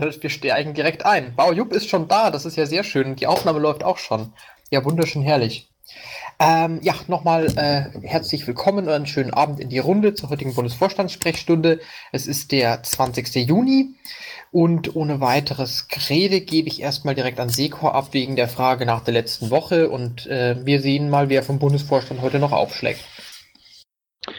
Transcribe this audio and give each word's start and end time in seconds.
Wir 0.00 0.30
steigen 0.30 0.72
direkt 0.72 1.04
ein. 1.04 1.34
Wow, 1.36 1.52
Jupp 1.52 1.72
ist 1.72 1.88
schon 1.88 2.08
da, 2.08 2.30
das 2.30 2.46
ist 2.46 2.56
ja 2.56 2.64
sehr 2.64 2.84
schön. 2.84 3.16
Die 3.16 3.26
Aufnahme 3.26 3.58
läuft 3.58 3.84
auch 3.84 3.98
schon. 3.98 4.32
Ja, 4.70 4.84
wunderschön 4.84 5.22
herrlich. 5.22 5.68
Ähm, 6.38 6.78
ja, 6.82 6.94
nochmal 7.06 7.46
äh, 7.56 8.06
herzlich 8.06 8.46
willkommen 8.46 8.86
und 8.86 8.92
einen 8.92 9.06
schönen 9.06 9.34
Abend 9.34 9.60
in 9.60 9.68
die 9.68 9.78
Runde 9.78 10.14
zur 10.14 10.30
heutigen 10.30 10.54
Bundesvorstandssprechstunde. 10.54 11.80
Es 12.12 12.26
ist 12.26 12.50
der 12.50 12.82
20. 12.82 13.46
Juni 13.46 13.94
und 14.50 14.96
ohne 14.96 15.20
weiteres 15.20 15.88
Gerede 15.88 16.40
gebe 16.40 16.68
ich 16.68 16.80
erstmal 16.80 17.14
direkt 17.14 17.38
an 17.38 17.50
Sekor 17.50 17.94
ab 17.94 18.08
wegen 18.12 18.36
der 18.36 18.48
Frage 18.48 18.86
nach 18.86 19.04
der 19.04 19.12
letzten 19.12 19.50
Woche 19.50 19.90
und 19.90 20.26
äh, 20.28 20.64
wir 20.64 20.80
sehen 20.80 21.10
mal, 21.10 21.28
wer 21.28 21.42
vom 21.42 21.58
Bundesvorstand 21.58 22.22
heute 22.22 22.38
noch 22.38 22.52
aufschlägt. 22.52 23.04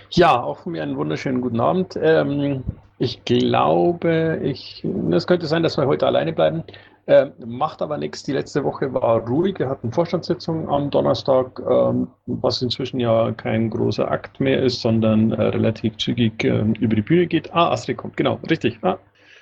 Ja, 0.10 0.42
auch 0.42 0.60
von 0.60 0.72
mir 0.72 0.82
einen 0.82 0.98
wunderschönen 0.98 1.42
guten 1.42 1.60
Abend. 1.60 1.96
Ähm, 2.02 2.64
ich 3.02 3.26
glaube, 3.26 4.40
ich, 4.44 4.86
es 5.12 5.26
könnte 5.26 5.48
sein, 5.48 5.64
dass 5.64 5.76
wir 5.76 5.88
heute 5.88 6.06
alleine 6.06 6.34
bleiben. 6.34 6.64
Äh, 7.08 7.32
macht 7.44 7.82
aber 7.82 7.98
nichts. 7.98 8.22
Die 8.22 8.32
letzte 8.32 8.64
Woche 8.64 8.94
war 8.94 9.28
ruhig. 9.28 9.58
Wir 9.58 9.70
hatten 9.70 9.92
Vorstandssitzung 9.92 10.70
am 10.70 10.92
Donnerstag, 10.92 11.60
ähm, 11.68 12.10
was 12.28 12.62
inzwischen 12.62 13.00
ja 13.00 13.32
kein 13.32 13.72
großer 13.72 14.10
Akt 14.10 14.40
mehr 14.40 14.62
ist, 14.62 14.82
sondern 14.82 15.32
äh, 15.32 15.42
relativ 15.42 15.98
zügig 15.98 16.44
äh, 16.44 16.62
über 16.80 16.96
die 16.96 17.02
Bühne 17.02 17.26
geht. 17.26 17.52
Ah, 17.56 17.72
Astrid 17.72 17.98
kommt, 17.98 18.18
genau, 18.18 18.40
richtig. 18.48 18.78
Ah, 18.84 19.00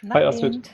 hi 0.10 0.24
Astrid. 0.24 0.72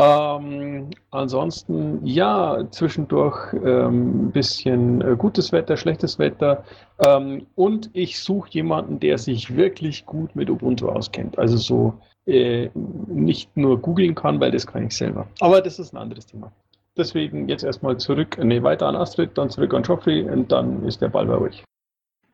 Ähm, 0.00 0.90
ansonsten, 1.10 2.06
ja, 2.06 2.64
zwischendurch 2.70 3.52
ein 3.52 3.66
ähm, 3.66 4.30
bisschen 4.30 5.00
äh, 5.00 5.16
gutes 5.18 5.50
Wetter, 5.50 5.76
schlechtes 5.76 6.20
Wetter. 6.20 6.62
Ähm, 7.04 7.46
und 7.56 7.90
ich 7.94 8.20
suche 8.20 8.48
jemanden, 8.52 9.00
der 9.00 9.18
sich 9.18 9.56
wirklich 9.56 10.06
gut 10.06 10.36
mit 10.36 10.50
Ubuntu 10.50 10.88
auskennt. 10.88 11.36
Also 11.36 11.56
so 11.56 11.94
äh, 12.26 12.70
nicht 12.74 13.56
nur 13.56 13.80
googeln 13.80 14.14
kann, 14.14 14.38
weil 14.38 14.52
das 14.52 14.68
kann 14.68 14.86
ich 14.86 14.96
selber. 14.96 15.26
Aber 15.40 15.60
das 15.60 15.80
ist 15.80 15.92
ein 15.92 15.96
anderes 15.96 16.26
Thema. 16.26 16.52
Deswegen 16.96 17.48
jetzt 17.48 17.64
erstmal 17.64 17.96
zurück, 17.96 18.38
nee, 18.40 18.62
weiter 18.62 18.86
an 18.86 18.94
Astrid, 18.94 19.36
dann 19.36 19.50
zurück 19.50 19.74
an 19.74 19.82
Geoffrey 19.82 20.22
und 20.22 20.52
dann 20.52 20.86
ist 20.86 21.00
der 21.00 21.08
Ball 21.08 21.26
bei 21.26 21.38
euch. 21.38 21.64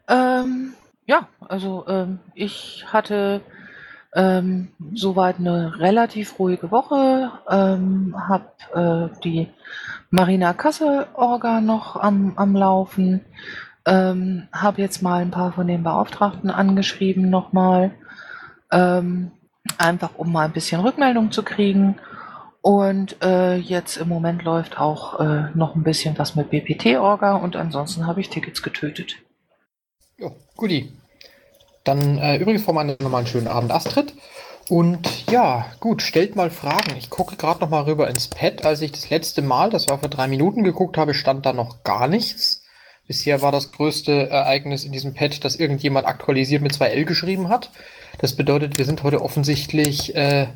Ähm, 0.09 0.75
ja, 1.07 1.29
also 1.41 1.85
ähm, 1.89 2.19
ich 2.35 2.85
hatte 2.93 3.41
ähm, 4.15 4.69
soweit 4.95 5.39
eine 5.39 5.79
relativ 5.79 6.39
ruhige 6.39 6.71
Woche. 6.71 7.33
Ähm, 7.51 8.15
hab 8.29 8.59
äh, 8.75 9.09
die 9.23 9.49
Marina 10.11 10.53
Kassel 10.53 11.07
Orga 11.15 11.61
noch 11.61 11.97
am, 11.97 12.35
am 12.37 12.55
Laufen. 12.55 13.23
Ähm, 13.87 14.49
habe 14.53 14.81
jetzt 14.81 15.03
mal 15.03 15.21
ein 15.21 15.31
paar 15.31 15.53
von 15.53 15.67
den 15.67 15.83
Beauftragten 15.83 16.51
angeschrieben 16.51 17.29
nochmal. 17.29 17.93
Ähm, 18.71 19.33
einfach 19.79 20.11
um 20.17 20.33
mal 20.33 20.45
ein 20.45 20.53
bisschen 20.53 20.81
Rückmeldung 20.81 21.33
zu 21.33 21.43
kriegen. 21.43 21.97
Und 22.63 23.23
äh, 23.23 23.57
jetzt 23.57 23.99
im 23.99 24.09
Moment 24.09 24.43
läuft 24.43 24.81
auch 24.81 25.21
äh, 25.21 25.51
noch 25.55 25.75
ein 25.75 25.83
bisschen 25.83 26.17
was 26.17 26.35
mit 26.35 26.49
BPT-Orga 26.49 27.35
und 27.35 27.57
ansonsten 27.57 28.07
habe 28.07 28.23
ich 28.23 28.31
Tickets 28.31 28.63
getötet. 28.63 29.17
Ja, 30.17 30.31
guti. 30.57 30.91
Dann 31.85 32.19
äh, 32.19 32.37
übrigens 32.37 32.65
vor 32.65 32.75
meinem 32.75 32.97
nochmal 33.01 33.21
einen 33.21 33.27
schönen 33.27 33.49
Abend, 33.49 33.71
Astrid. 33.71 34.15
Und 34.71 35.31
ja, 35.31 35.67
gut, 35.81 36.01
stellt 36.01 36.37
mal 36.37 36.51
Fragen. 36.51 36.97
Ich 36.97 37.11
gucke 37.11 37.37
gerade 37.37 37.61
noch 37.61 37.69
mal 37.69 37.83
rüber 37.83 38.09
ins 38.09 38.29
Pad. 38.29 38.65
Als 38.65 38.81
ich 38.81 38.93
das 38.93 39.11
letzte 39.11 39.43
Mal, 39.43 39.69
das 39.69 39.89
war 39.89 39.99
vor 39.99 40.09
drei 40.09 40.27
Minuten, 40.27 40.65
geguckt 40.65 40.97
habe, 40.97 41.13
stand 41.13 41.45
da 41.45 41.53
noch 41.53 41.83
gar 41.85 42.09
nichts. 42.09 42.65
Bisher 43.07 43.43
war 43.43 43.53
das 43.53 43.73
größte 43.73 44.31
Ereignis 44.31 44.85
in 44.85 44.93
diesem 44.93 45.13
Pad, 45.13 45.45
dass 45.45 45.57
irgendjemand 45.57 46.07
aktualisiert 46.07 46.63
mit 46.63 46.73
2L 46.73 47.05
geschrieben 47.05 47.51
hat. 47.51 47.71
Das 48.19 48.35
bedeutet, 48.35 48.79
wir 48.79 48.87
sind 48.87 49.03
heute 49.03 49.21
offensichtlich 49.21 50.15
äh, 50.15 50.47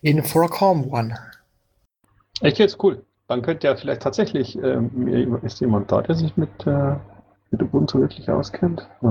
in 0.00 0.22
For 0.22 0.44
a 0.44 0.48
Calm 0.48 0.92
One. 0.92 1.18
Echt 2.40 2.58
jetzt? 2.58 2.80
Cool. 2.80 3.04
Dann 3.26 3.42
könnte 3.42 3.66
ja 3.66 3.74
vielleicht 3.74 4.02
tatsächlich, 4.02 4.56
ähm, 4.56 5.40
ist 5.42 5.60
jemand 5.60 5.90
da, 5.90 6.00
der 6.00 6.14
sich 6.14 6.36
mit 6.36 6.48
äh, 6.66 6.94
mit 7.50 7.62
Ubuntu 7.62 8.00
wirklich 8.00 8.30
auskennt. 8.30 8.88
Äh, 9.02 9.08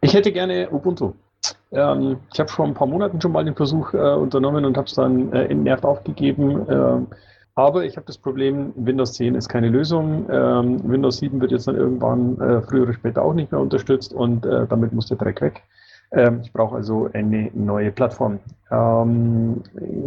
ich 0.00 0.14
hätte 0.14 0.32
gerne 0.32 0.70
Ubuntu. 0.70 1.12
Ähm, 1.70 2.18
ich 2.32 2.40
habe 2.40 2.50
vor 2.50 2.66
ein 2.66 2.74
paar 2.74 2.86
Monaten 2.86 3.20
schon 3.20 3.32
mal 3.32 3.44
den 3.44 3.54
Versuch 3.54 3.92
äh, 3.94 4.14
unternommen 4.14 4.64
und 4.64 4.76
habe 4.76 4.86
es 4.86 4.94
dann 4.94 5.32
äh, 5.32 5.44
entnervt 5.46 5.84
aufgegeben. 5.84 6.66
Ähm, 6.68 7.06
aber 7.54 7.84
ich 7.84 7.96
habe 7.96 8.06
das 8.06 8.18
Problem, 8.18 8.72
Windows 8.76 9.14
10 9.14 9.34
ist 9.34 9.48
keine 9.48 9.68
Lösung. 9.68 10.28
Ähm, 10.30 10.80
Windows 10.88 11.18
7 11.18 11.40
wird 11.40 11.50
jetzt 11.50 11.66
dann 11.66 11.74
irgendwann 11.74 12.40
äh, 12.40 12.62
früher 12.62 12.84
oder 12.84 12.92
später 12.92 13.22
auch 13.22 13.34
nicht 13.34 13.50
mehr 13.50 13.60
unterstützt 13.60 14.12
und 14.12 14.46
äh, 14.46 14.66
damit 14.68 14.92
muss 14.92 15.06
der 15.06 15.16
Dreck 15.16 15.40
weg. 15.40 15.64
Ähm, 16.12 16.40
ich 16.42 16.52
brauche 16.52 16.76
also 16.76 17.10
eine 17.12 17.50
neue 17.54 17.90
Plattform. 17.90 18.38
Ähm, 18.70 19.62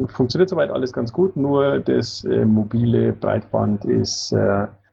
funktioniert 0.07 0.49
soweit 0.49 0.71
alles 0.71 0.93
ganz 0.93 1.11
gut, 1.11 1.35
nur 1.35 1.79
das 1.79 2.23
äh, 2.23 2.45
mobile 2.45 3.13
Breitband 3.13 3.83
ist 3.85 4.33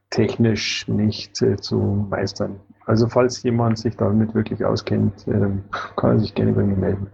technisch 0.09 0.87
nicht 0.87 1.41
äh, 1.41 1.57
zu 1.57 2.07
meistern. 2.09 2.59
Also 2.85 3.07
falls 3.07 3.43
jemand 3.43 3.77
sich 3.77 3.95
damit 3.95 4.33
wirklich 4.33 4.65
auskennt, 4.65 5.27
äh, 5.27 5.49
kann 5.95 6.11
er 6.11 6.19
sich 6.19 6.33
gerne 6.33 6.53
bei 6.53 6.63
mir 6.63 6.75
melden. 6.75 7.07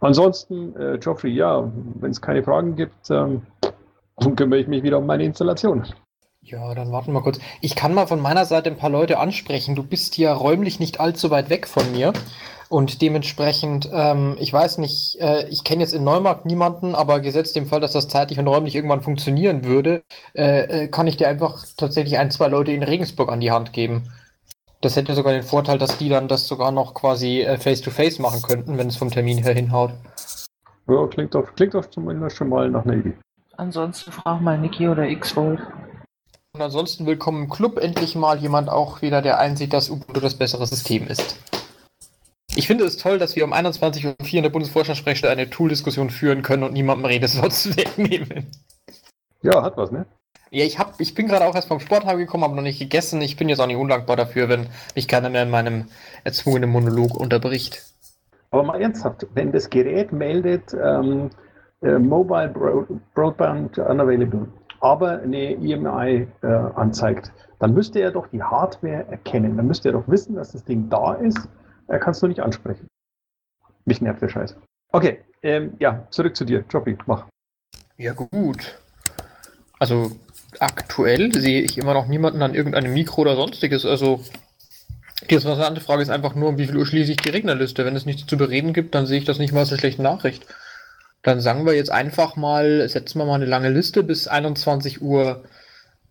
Ansonsten, 0.00 0.74
äh, 0.76 0.98
Geoffrey, 0.98 1.32
ja, 1.32 1.70
wenn 2.00 2.10
es 2.10 2.20
keine 2.20 2.42
Fragen 2.42 2.76
gibt, 2.76 3.10
ähm, 3.10 3.42
kümmere 4.36 4.60
ich 4.60 4.68
mich 4.68 4.82
wieder 4.82 4.98
um 4.98 5.06
meine 5.06 5.24
Installation. 5.24 5.84
Ja, 6.42 6.74
dann 6.74 6.90
warten 6.90 7.12
wir 7.12 7.22
kurz. 7.22 7.38
Ich 7.60 7.76
kann 7.76 7.92
mal 7.92 8.06
von 8.06 8.20
meiner 8.20 8.46
Seite 8.46 8.70
ein 8.70 8.78
paar 8.78 8.90
Leute 8.90 9.18
ansprechen. 9.18 9.76
Du 9.76 9.82
bist 9.82 10.16
ja 10.16 10.32
räumlich 10.32 10.80
nicht 10.80 10.98
allzu 10.98 11.30
weit 11.30 11.50
weg 11.50 11.68
von 11.68 11.92
mir. 11.92 12.12
Und 12.70 13.02
dementsprechend, 13.02 13.90
ähm, 13.92 14.36
ich 14.38 14.52
weiß 14.52 14.78
nicht, 14.78 15.18
äh, 15.20 15.48
ich 15.48 15.64
kenne 15.64 15.82
jetzt 15.82 15.92
in 15.92 16.04
Neumarkt 16.04 16.46
niemanden, 16.46 16.94
aber 16.94 17.20
gesetzt 17.20 17.56
dem 17.56 17.66
Fall, 17.66 17.80
dass 17.80 17.92
das 17.92 18.08
zeitlich 18.08 18.38
und 18.38 18.46
räumlich 18.46 18.76
irgendwann 18.76 19.02
funktionieren 19.02 19.64
würde, 19.64 20.02
äh, 20.34 20.84
äh, 20.84 20.88
kann 20.88 21.08
ich 21.08 21.16
dir 21.16 21.28
einfach 21.28 21.64
tatsächlich 21.76 22.16
ein, 22.16 22.30
zwei 22.30 22.46
Leute 22.46 22.70
in 22.70 22.84
Regensburg 22.84 23.30
an 23.30 23.40
die 23.40 23.50
Hand 23.50 23.72
geben. 23.72 24.12
Das 24.80 24.96
hätte 24.96 25.14
sogar 25.14 25.32
den 25.32 25.42
Vorteil, 25.42 25.78
dass 25.78 25.98
die 25.98 26.08
dann 26.08 26.28
das 26.28 26.46
sogar 26.46 26.70
noch 26.70 26.94
quasi 26.94 27.40
äh, 27.40 27.58
face-to-face 27.58 28.18
-face 28.18 28.22
machen 28.22 28.40
könnten, 28.40 28.78
wenn 28.78 28.86
es 28.86 28.96
vom 28.96 29.10
Termin 29.10 29.38
her 29.38 29.52
hinhaut. 29.52 29.90
Ja, 30.88 31.06
klingt 31.08 31.34
doch, 31.34 31.54
klingt 31.56 31.74
doch 31.74 31.86
zumindest 31.86 32.36
schon 32.36 32.48
mal 32.48 32.70
nach 32.70 32.84
einer 32.84 32.94
Idee. 32.94 33.14
Ansonsten 33.56 34.12
frag 34.12 34.40
mal 34.40 34.56
Niki 34.56 34.88
oder 34.88 35.08
X-Volt. 35.08 35.60
Und 36.60 36.66
ansonsten 36.66 37.06
willkommen 37.06 37.44
im 37.44 37.48
Club 37.48 37.78
endlich 37.78 38.14
mal 38.14 38.36
jemand 38.36 38.68
auch 38.68 39.00
wieder, 39.00 39.22
der 39.22 39.38
einsieht, 39.38 39.72
dass 39.72 39.88
Ubuntu 39.88 40.20
das 40.20 40.34
bessere 40.34 40.66
System 40.66 41.06
ist. 41.06 41.38
Ich 42.54 42.66
finde 42.66 42.84
es 42.84 42.98
toll, 42.98 43.18
dass 43.18 43.34
wir 43.34 43.44
um 43.44 43.54
21.04 43.54 44.04
Uhr 44.04 44.34
in 44.34 44.42
der 44.42 44.50
Bundesvorstandssprechstunde 44.50 45.32
eine 45.32 45.48
Tool-Diskussion 45.48 46.10
führen 46.10 46.42
können 46.42 46.62
und 46.62 46.74
niemandem 46.74 47.06
Redeslots 47.06 47.74
wegnehmen. 47.78 48.50
Ja, 49.40 49.62
hat 49.62 49.78
was, 49.78 49.90
ne? 49.90 50.04
Ja, 50.50 50.66
ich, 50.66 50.78
hab, 50.78 51.00
ich 51.00 51.14
bin 51.14 51.28
gerade 51.28 51.46
auch 51.46 51.54
erst 51.54 51.68
vom 51.68 51.80
Sport 51.80 52.04
heimgekommen, 52.04 52.44
habe 52.44 52.56
noch 52.56 52.62
nicht 52.62 52.78
gegessen. 52.78 53.22
Ich 53.22 53.38
bin 53.38 53.48
jetzt 53.48 53.60
auch 53.60 53.66
nicht 53.66 53.76
undankbar 53.76 54.16
dafür, 54.16 54.50
wenn 54.50 54.66
mich 54.94 55.08
keiner 55.08 55.30
mehr 55.30 55.44
in 55.44 55.50
meinem 55.50 55.86
erzwungenen 56.24 56.68
Monolog 56.68 57.16
unterbricht. 57.16 57.86
Aber 58.50 58.64
mal 58.64 58.82
ernsthaft, 58.82 59.26
wenn 59.32 59.50
das 59.50 59.70
Gerät 59.70 60.12
meldet, 60.12 60.74
ähm, 60.74 61.30
äh, 61.80 61.98
Mobile 61.98 62.52
Broadband 63.14 63.78
unavailable, 63.78 64.46
aber 64.80 65.20
eine 65.20 65.54
EMI 65.54 66.26
äh, 66.42 66.46
anzeigt, 66.46 67.32
dann 67.58 67.74
müsste 67.74 68.00
er 68.00 68.10
doch 68.10 68.26
die 68.28 68.42
Hardware 68.42 69.06
erkennen. 69.10 69.56
Dann 69.56 69.66
müsste 69.66 69.90
er 69.90 69.92
doch 69.92 70.08
wissen, 70.08 70.34
dass 70.34 70.52
das 70.52 70.64
Ding 70.64 70.88
da 70.88 71.14
ist 71.14 71.48
er 71.90 71.98
kannst 71.98 72.22
du 72.22 72.28
nicht 72.28 72.40
ansprechen. 72.40 72.86
Mich 73.84 74.00
nervt 74.00 74.22
der 74.22 74.28
Scheiß. 74.28 74.56
Okay, 74.92 75.18
ähm, 75.42 75.74
ja, 75.80 76.06
zurück 76.10 76.36
zu 76.36 76.44
dir. 76.44 76.64
Jobby, 76.70 76.96
mach. 77.06 77.26
Ja, 77.96 78.12
gut. 78.12 78.78
Also 79.78 80.12
aktuell 80.60 81.34
sehe 81.34 81.62
ich 81.62 81.78
immer 81.78 81.94
noch 81.94 82.06
niemanden 82.06 82.42
an 82.42 82.54
irgendeinem 82.54 82.94
Mikro 82.94 83.22
oder 83.22 83.34
sonstiges. 83.34 83.84
Also 83.84 84.22
die 85.28 85.34
interessante 85.34 85.80
Frage 85.80 86.02
ist 86.02 86.10
einfach 86.10 86.34
nur, 86.34 86.50
um 86.50 86.58
wie 86.58 86.66
viel 86.66 86.76
Uhr 86.76 86.86
schließe 86.86 87.10
ich 87.12 87.18
die 87.18 87.30
Regnerliste? 87.30 87.84
Wenn 87.84 87.96
es 87.96 88.06
nichts 88.06 88.26
zu 88.26 88.36
bereden 88.36 88.72
gibt, 88.72 88.94
dann 88.94 89.06
sehe 89.06 89.18
ich 89.18 89.24
das 89.24 89.38
nicht 89.38 89.52
mal 89.52 89.60
als 89.60 89.70
eine 89.70 89.80
schlechte 89.80 90.02
Nachricht. 90.02 90.46
Dann 91.22 91.40
sagen 91.40 91.66
wir 91.66 91.74
jetzt 91.74 91.90
einfach 91.90 92.36
mal, 92.36 92.88
setzen 92.88 93.18
wir 93.18 93.26
mal 93.26 93.34
eine 93.34 93.44
lange 93.44 93.68
Liste 93.68 94.02
bis 94.02 94.26
21 94.26 95.02
Uhr 95.02 95.44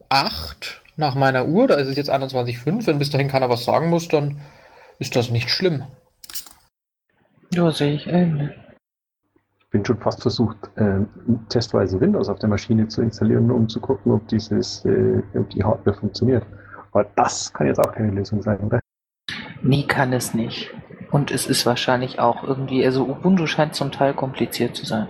8 0.09 0.81
nach 0.97 1.15
meiner 1.15 1.47
Uhr. 1.47 1.67
Da 1.67 1.75
ist 1.75 1.87
es 1.87 1.95
jetzt 1.95 2.11
21.05. 2.11 2.85
Wenn 2.85 2.99
bis 2.99 3.09
dahin 3.09 3.27
keiner 3.27 3.49
was 3.49 3.65
sagen 3.65 3.89
muss, 3.89 4.07
dann 4.07 4.39
ist 4.99 5.15
das 5.15 5.31
nicht 5.31 5.49
schlimm. 5.49 5.83
Ja, 7.51 7.71
sehe 7.71 7.93
ich 7.93 8.05
ähnlich. 8.05 8.51
Ich 9.59 9.71
bin 9.71 9.85
schon 9.85 9.99
fast 9.99 10.21
versucht, 10.21 10.57
äh, 10.75 11.01
testweise 11.49 11.99
Windows 11.99 12.29
auf 12.29 12.39
der 12.39 12.49
Maschine 12.49 12.87
zu 12.87 13.01
installieren, 13.01 13.49
um 13.51 13.69
zu 13.69 13.79
gucken, 13.79 14.11
ob, 14.11 14.27
dieses, 14.27 14.83
äh, 14.85 15.21
ob 15.35 15.49
die 15.51 15.63
Hardware 15.63 15.95
funktioniert. 15.97 16.43
Aber 16.91 17.05
das 17.15 17.53
kann 17.53 17.67
jetzt 17.67 17.79
auch 17.79 17.91
keine 17.91 18.11
Lösung 18.11 18.41
sein, 18.41 18.59
oder? 18.59 18.79
Nee, 19.61 19.83
kann 19.83 20.13
es 20.13 20.33
nicht. 20.33 20.73
Und 21.11 21.31
es 21.31 21.47
ist 21.47 21.65
wahrscheinlich 21.65 22.19
auch 22.19 22.43
irgendwie, 22.43 22.85
also 22.85 23.03
Ubuntu 23.03 23.47
scheint 23.47 23.75
zum 23.75 23.91
Teil 23.91 24.13
kompliziert 24.13 24.75
zu 24.75 24.85
sein. 24.85 25.07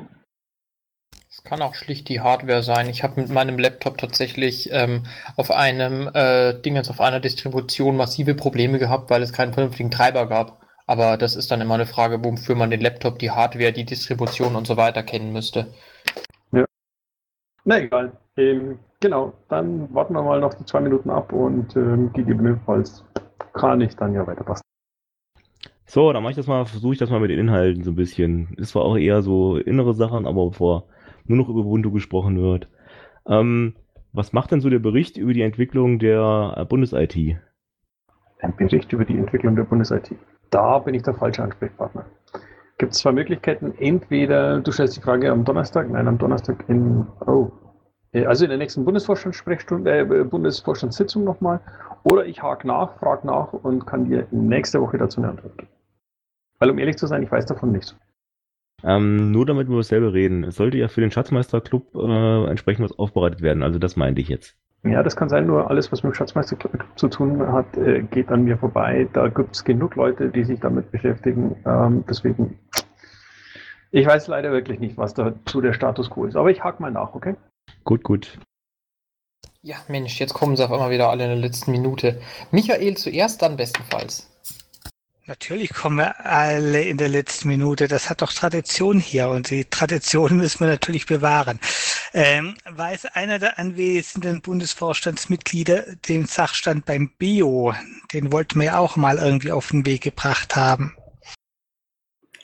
Es 1.30 1.44
kann 1.44 1.62
auch 1.62 1.76
schlicht 1.76 2.10
die 2.10 2.22
Hardware 2.22 2.64
sein. 2.64 2.90
Ich 2.90 3.04
habe 3.04 3.22
mit 3.22 3.30
meinem 3.30 3.60
Laptop 3.60 3.98
tatsächlich 3.98 4.70
ähm, 4.72 5.04
auf 5.36 5.52
einem 5.52 6.10
äh, 6.14 6.54
Dingens, 6.54 6.90
auf 6.90 7.00
einer 7.02 7.20
Distribution 7.20 7.96
massive 7.96 8.36
Probleme 8.36 8.80
gehabt, 8.80 9.10
weil 9.10 9.22
es 9.22 9.34
keinen 9.34 9.54
vernünftigen 9.54 9.92
Treiber 9.92 10.28
gab. 10.28 10.62
Aber 10.86 11.18
das 11.18 11.36
ist 11.36 11.52
dann 11.52 11.62
immer 11.62 11.76
eine 11.76 11.86
Frage, 11.86 12.24
wofür 12.24 12.56
man 12.56 12.72
den 12.72 12.82
Laptop, 12.82 13.20
die 13.20 13.32
Hardware, 13.32 13.72
die 13.72 13.86
Distribution 13.86 14.56
und 14.56 14.68
so 14.68 14.76
weiter 14.76 15.04
kennen 15.04 15.32
müsste. 15.32 15.68
Na 17.64 17.80
egal. 17.80 18.12
Ähm, 18.38 18.80
genau, 19.00 19.34
dann 19.50 19.94
warten 19.94 20.14
wir 20.14 20.24
mal 20.24 20.40
noch 20.40 20.54
die 20.54 20.66
zwei 20.66 20.80
Minuten 20.80 21.10
ab 21.10 21.32
und 21.32 21.76
ähm, 21.76 22.12
gegebenenfalls 22.14 23.04
kann 23.54 23.82
ich 23.82 23.96
dann 23.96 24.14
ja 24.14 24.26
weiter 24.26 24.44
basteln. 24.44 24.69
So, 25.90 26.14
dann 26.14 26.22
mache 26.22 26.34
ich 26.34 26.38
das 26.38 26.46
mal, 26.46 26.66
versuche 26.66 26.94
ich 26.94 27.00
das 27.00 27.10
mal 27.10 27.20
mit 27.20 27.32
den 27.32 27.40
Inhalten 27.40 27.84
so 27.84 27.90
ein 27.90 27.96
bisschen. 27.96 28.54
Ist 28.58 28.70
zwar 28.70 28.84
auch 28.84 28.96
eher 28.96 29.24
so 29.24 29.58
innere 29.58 29.96
Sachen, 29.96 30.28
aber 30.28 30.50
bevor 30.50 30.84
nur 31.26 31.40
noch 31.40 31.50
über 31.50 31.62
Ubuntu 31.62 31.90
gesprochen 31.92 32.40
wird. 32.40 32.68
Ähm, 33.26 33.74
was 34.14 34.32
macht 34.32 34.52
denn 34.52 34.62
so 34.62 34.70
der 34.70 34.78
Bericht 34.78 35.18
über 35.18 35.34
die 35.34 35.42
Entwicklung 35.42 35.98
der 35.98 36.54
äh, 36.58 36.66
Bundes-IT? 36.66 37.40
Ein 38.38 38.56
Bericht 38.56 38.94
über 38.94 39.04
die 39.04 39.18
Entwicklung 39.18 39.56
der 39.56 39.64
Bundes-IT. 39.64 40.14
Da 40.52 40.78
bin 40.78 40.94
ich 40.94 41.02
der 41.02 41.16
falsche 41.16 41.42
Ansprechpartner. 41.42 42.06
Gibt 42.78 42.94
es 42.94 43.00
zwei 43.00 43.12
Möglichkeiten. 43.12 43.74
Entweder 43.80 44.60
du 44.60 44.72
stellst 44.72 44.96
die 44.96 45.02
Frage 45.02 45.32
am 45.32 45.44
Donnerstag, 45.44 45.90
nein, 45.90 46.08
am 46.08 46.20
Donnerstag 46.20 46.66
in, 46.68 47.08
oh, 47.26 47.50
äh, 48.12 48.26
also 48.26 48.46
in 48.46 48.50
der 48.50 48.60
nächsten 48.60 48.86
Bundesvorstandssprechstunde, 48.86 50.02
äh, 50.02 50.24
Bundesvorstandssitzung 50.24 51.24
nochmal, 51.24 51.62
oder 52.04 52.28
ich 52.28 52.44
hake 52.44 52.68
nach, 52.68 53.00
frage 53.00 53.26
nach 53.26 53.54
und 53.54 53.88
kann 53.88 54.06
dir 54.06 54.28
nächste 54.30 54.80
Woche 54.82 55.00
dazu 55.00 55.20
eine 55.22 55.32
Antwort 55.32 55.58
geben. 55.58 55.79
Weil 56.60 56.70
um 56.70 56.78
ehrlich 56.78 56.98
zu 56.98 57.08
sein, 57.08 57.24
ich 57.24 57.32
weiß 57.32 57.46
davon 57.46 57.72
nichts. 57.72 57.96
Ähm, 58.84 59.32
nur 59.32 59.46
damit 59.46 59.70
wir 59.70 59.78
dasselbe 59.78 60.14
reden. 60.14 60.44
Es 60.44 60.56
sollte 60.56 60.78
ja 60.78 60.88
für 60.88 61.02
den 61.02 61.12
Schatzmeisterclub 61.12 61.96
äh, 61.96 62.50
entsprechend 62.50 62.86
was 62.86 62.98
aufbereitet 62.98 63.42
werden. 63.42 63.64
Also 63.64 63.80
das 63.80 63.96
meinte 63.96 64.22
ich 64.22 64.30
jetzt. 64.30 64.56
Ja, 64.84 65.04
das 65.04 65.18
kann 65.18 65.28
sein, 65.28 65.46
nur 65.46 65.70
alles, 65.70 65.92
was 65.92 66.04
mit 66.04 66.14
dem 66.14 66.16
Schatzmeisterclub 66.16 66.86
zu 66.96 67.10
tun 67.10 67.52
hat, 67.52 67.76
äh, 67.76 68.02
geht 68.04 68.30
an 68.30 68.44
mir 68.44 68.58
vorbei. 68.58 69.10
Da 69.12 69.28
gibt 69.28 69.56
es 69.56 69.66
genug 69.66 69.96
Leute, 69.96 70.30
die 70.30 70.46
sich 70.46 70.60
damit 70.62 70.92
beschäftigen. 70.92 71.58
Ähm, 71.66 72.06
deswegen, 72.10 72.58
ich 73.92 74.06
weiß 74.06 74.28
leider 74.28 74.52
wirklich 74.52 74.80
nicht, 74.80 74.98
was 74.98 75.14
dazu 75.14 75.60
der 75.60 75.74
Status 75.74 76.10
quo 76.10 76.26
ist. 76.26 76.38
Aber 76.38 76.50
ich 76.50 76.64
hake 76.64 76.82
mal 76.82 76.92
nach, 76.92 77.14
okay? 77.14 77.36
Gut, 77.84 78.04
gut. 78.04 78.40
Ja, 79.62 79.76
Mensch, 79.90 80.18
jetzt 80.22 80.34
kommen 80.34 80.56
sie 80.56 80.64
auf 80.64 80.72
einmal 80.72 80.92
wieder 80.92 81.10
alle 81.10 81.26
in 81.26 81.30
der 81.32 81.40
letzten 81.40 81.72
Minute. 81.72 82.22
Michael 82.52 82.96
zuerst, 82.96 83.42
dann 83.42 83.58
bestenfalls. 83.58 84.30
Natürlich 85.30 85.76
kommen 85.76 85.98
wir 85.98 86.26
alle 86.26 86.82
in 86.82 86.98
der 86.98 87.08
letzten 87.08 87.50
Minute. 87.50 87.88
Das 87.88 88.10
hat 88.10 88.24
doch 88.24 88.34
Tradition 88.34 89.00
hier 89.00 89.30
und 89.30 89.52
die 89.52 89.64
Tradition 89.64 90.38
müssen 90.38 90.62
wir 90.62 90.68
natürlich 90.70 91.06
bewahren. 91.06 91.60
Ähm, 92.16 92.56
weiß 92.68 93.06
einer 93.14 93.38
der 93.38 93.60
anwesenden 93.60 94.42
Bundesvorstandsmitglieder 94.42 95.98
den 96.08 96.26
Sachstand 96.26 96.86
beim 96.86 97.12
Bio? 97.20 97.76
Den 98.12 98.32
wollten 98.32 98.58
wir 98.60 98.66
ja 98.66 98.80
auch 98.80 98.96
mal 98.96 99.20
irgendwie 99.20 99.52
auf 99.52 99.68
den 99.68 99.86
Weg 99.86 100.02
gebracht 100.02 100.56
haben. 100.56 100.98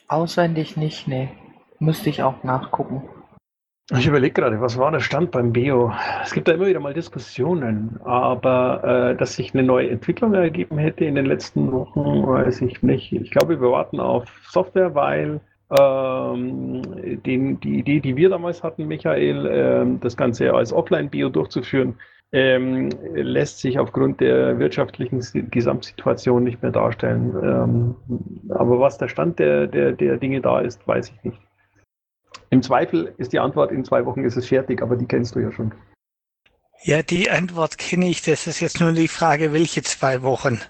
Auswendig 0.06 0.76
nicht, 0.76 1.08
nee. 1.08 1.28
Müsste 1.80 2.08
ich 2.08 2.22
auch 2.22 2.44
nachgucken. 2.44 3.02
Ich 3.92 4.08
überlege 4.08 4.32
gerade, 4.32 4.60
was 4.60 4.76
war 4.78 4.90
der 4.90 4.98
Stand 4.98 5.30
beim 5.30 5.52
Bio? 5.52 5.92
Es 6.20 6.32
gibt 6.32 6.48
da 6.48 6.52
immer 6.54 6.66
wieder 6.66 6.80
mal 6.80 6.92
Diskussionen, 6.92 8.00
aber 8.02 9.12
äh, 9.12 9.16
dass 9.16 9.36
sich 9.36 9.54
eine 9.54 9.62
neue 9.62 9.90
Entwicklung 9.90 10.34
ergeben 10.34 10.76
hätte 10.76 11.04
in 11.04 11.14
den 11.14 11.26
letzten 11.26 11.70
Wochen, 11.70 12.26
weiß 12.26 12.62
ich 12.62 12.82
nicht. 12.82 13.12
Ich 13.12 13.30
glaube, 13.30 13.60
wir 13.60 13.70
warten 13.70 14.00
auf 14.00 14.24
Software, 14.50 14.96
weil 14.96 15.40
ähm, 15.70 16.82
den, 17.24 17.60
die 17.60 17.78
Idee, 17.78 18.00
die 18.00 18.16
wir 18.16 18.28
damals 18.28 18.64
hatten, 18.64 18.88
Michael, 18.88 19.48
ähm, 19.52 20.00
das 20.00 20.16
Ganze 20.16 20.52
als 20.52 20.72
Offline-Bio 20.72 21.28
durchzuführen, 21.28 21.94
ähm, 22.32 22.88
lässt 23.14 23.60
sich 23.60 23.78
aufgrund 23.78 24.20
der 24.20 24.58
wirtschaftlichen 24.58 25.20
Gesamtsituation 25.50 26.42
nicht 26.42 26.60
mehr 26.60 26.72
darstellen. 26.72 27.36
Ähm, 27.40 28.50
aber 28.50 28.80
was 28.80 28.98
der 28.98 29.06
Stand 29.06 29.38
der, 29.38 29.68
der, 29.68 29.92
der 29.92 30.16
Dinge 30.16 30.40
da 30.40 30.58
ist, 30.58 30.86
weiß 30.88 31.10
ich 31.10 31.22
nicht. 31.22 31.45
Im 32.50 32.62
Zweifel 32.62 33.14
ist 33.18 33.32
die 33.32 33.38
Antwort, 33.38 33.72
in 33.72 33.84
zwei 33.84 34.04
Wochen 34.06 34.24
ist 34.24 34.36
es 34.36 34.46
fertig, 34.46 34.82
aber 34.82 34.96
die 34.96 35.06
kennst 35.06 35.34
du 35.34 35.40
ja 35.40 35.52
schon. 35.52 35.72
Ja, 36.82 37.02
die 37.02 37.30
Antwort 37.30 37.78
kenne 37.78 38.08
ich. 38.08 38.22
Das 38.22 38.46
ist 38.46 38.60
jetzt 38.60 38.80
nur 38.80 38.92
die 38.92 39.08
Frage, 39.08 39.52
welche 39.52 39.82
zwei 39.82 40.22
Wochen. 40.22 40.60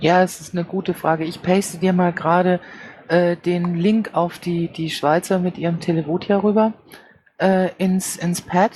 Ja, 0.00 0.22
es 0.22 0.40
ist 0.40 0.54
eine 0.54 0.64
gute 0.64 0.94
Frage. 0.94 1.24
Ich 1.24 1.42
paste 1.42 1.78
dir 1.78 1.92
mal 1.92 2.12
gerade 2.12 2.60
äh, 3.08 3.36
den 3.36 3.74
Link 3.74 4.10
auf 4.14 4.38
die, 4.38 4.68
die 4.72 4.90
Schweizer 4.90 5.38
mit 5.38 5.58
ihrem 5.58 5.80
Televotia 5.80 6.38
rüber 6.38 6.72
äh, 7.38 7.70
ins, 7.78 8.16
ins 8.16 8.40
Pad. 8.40 8.72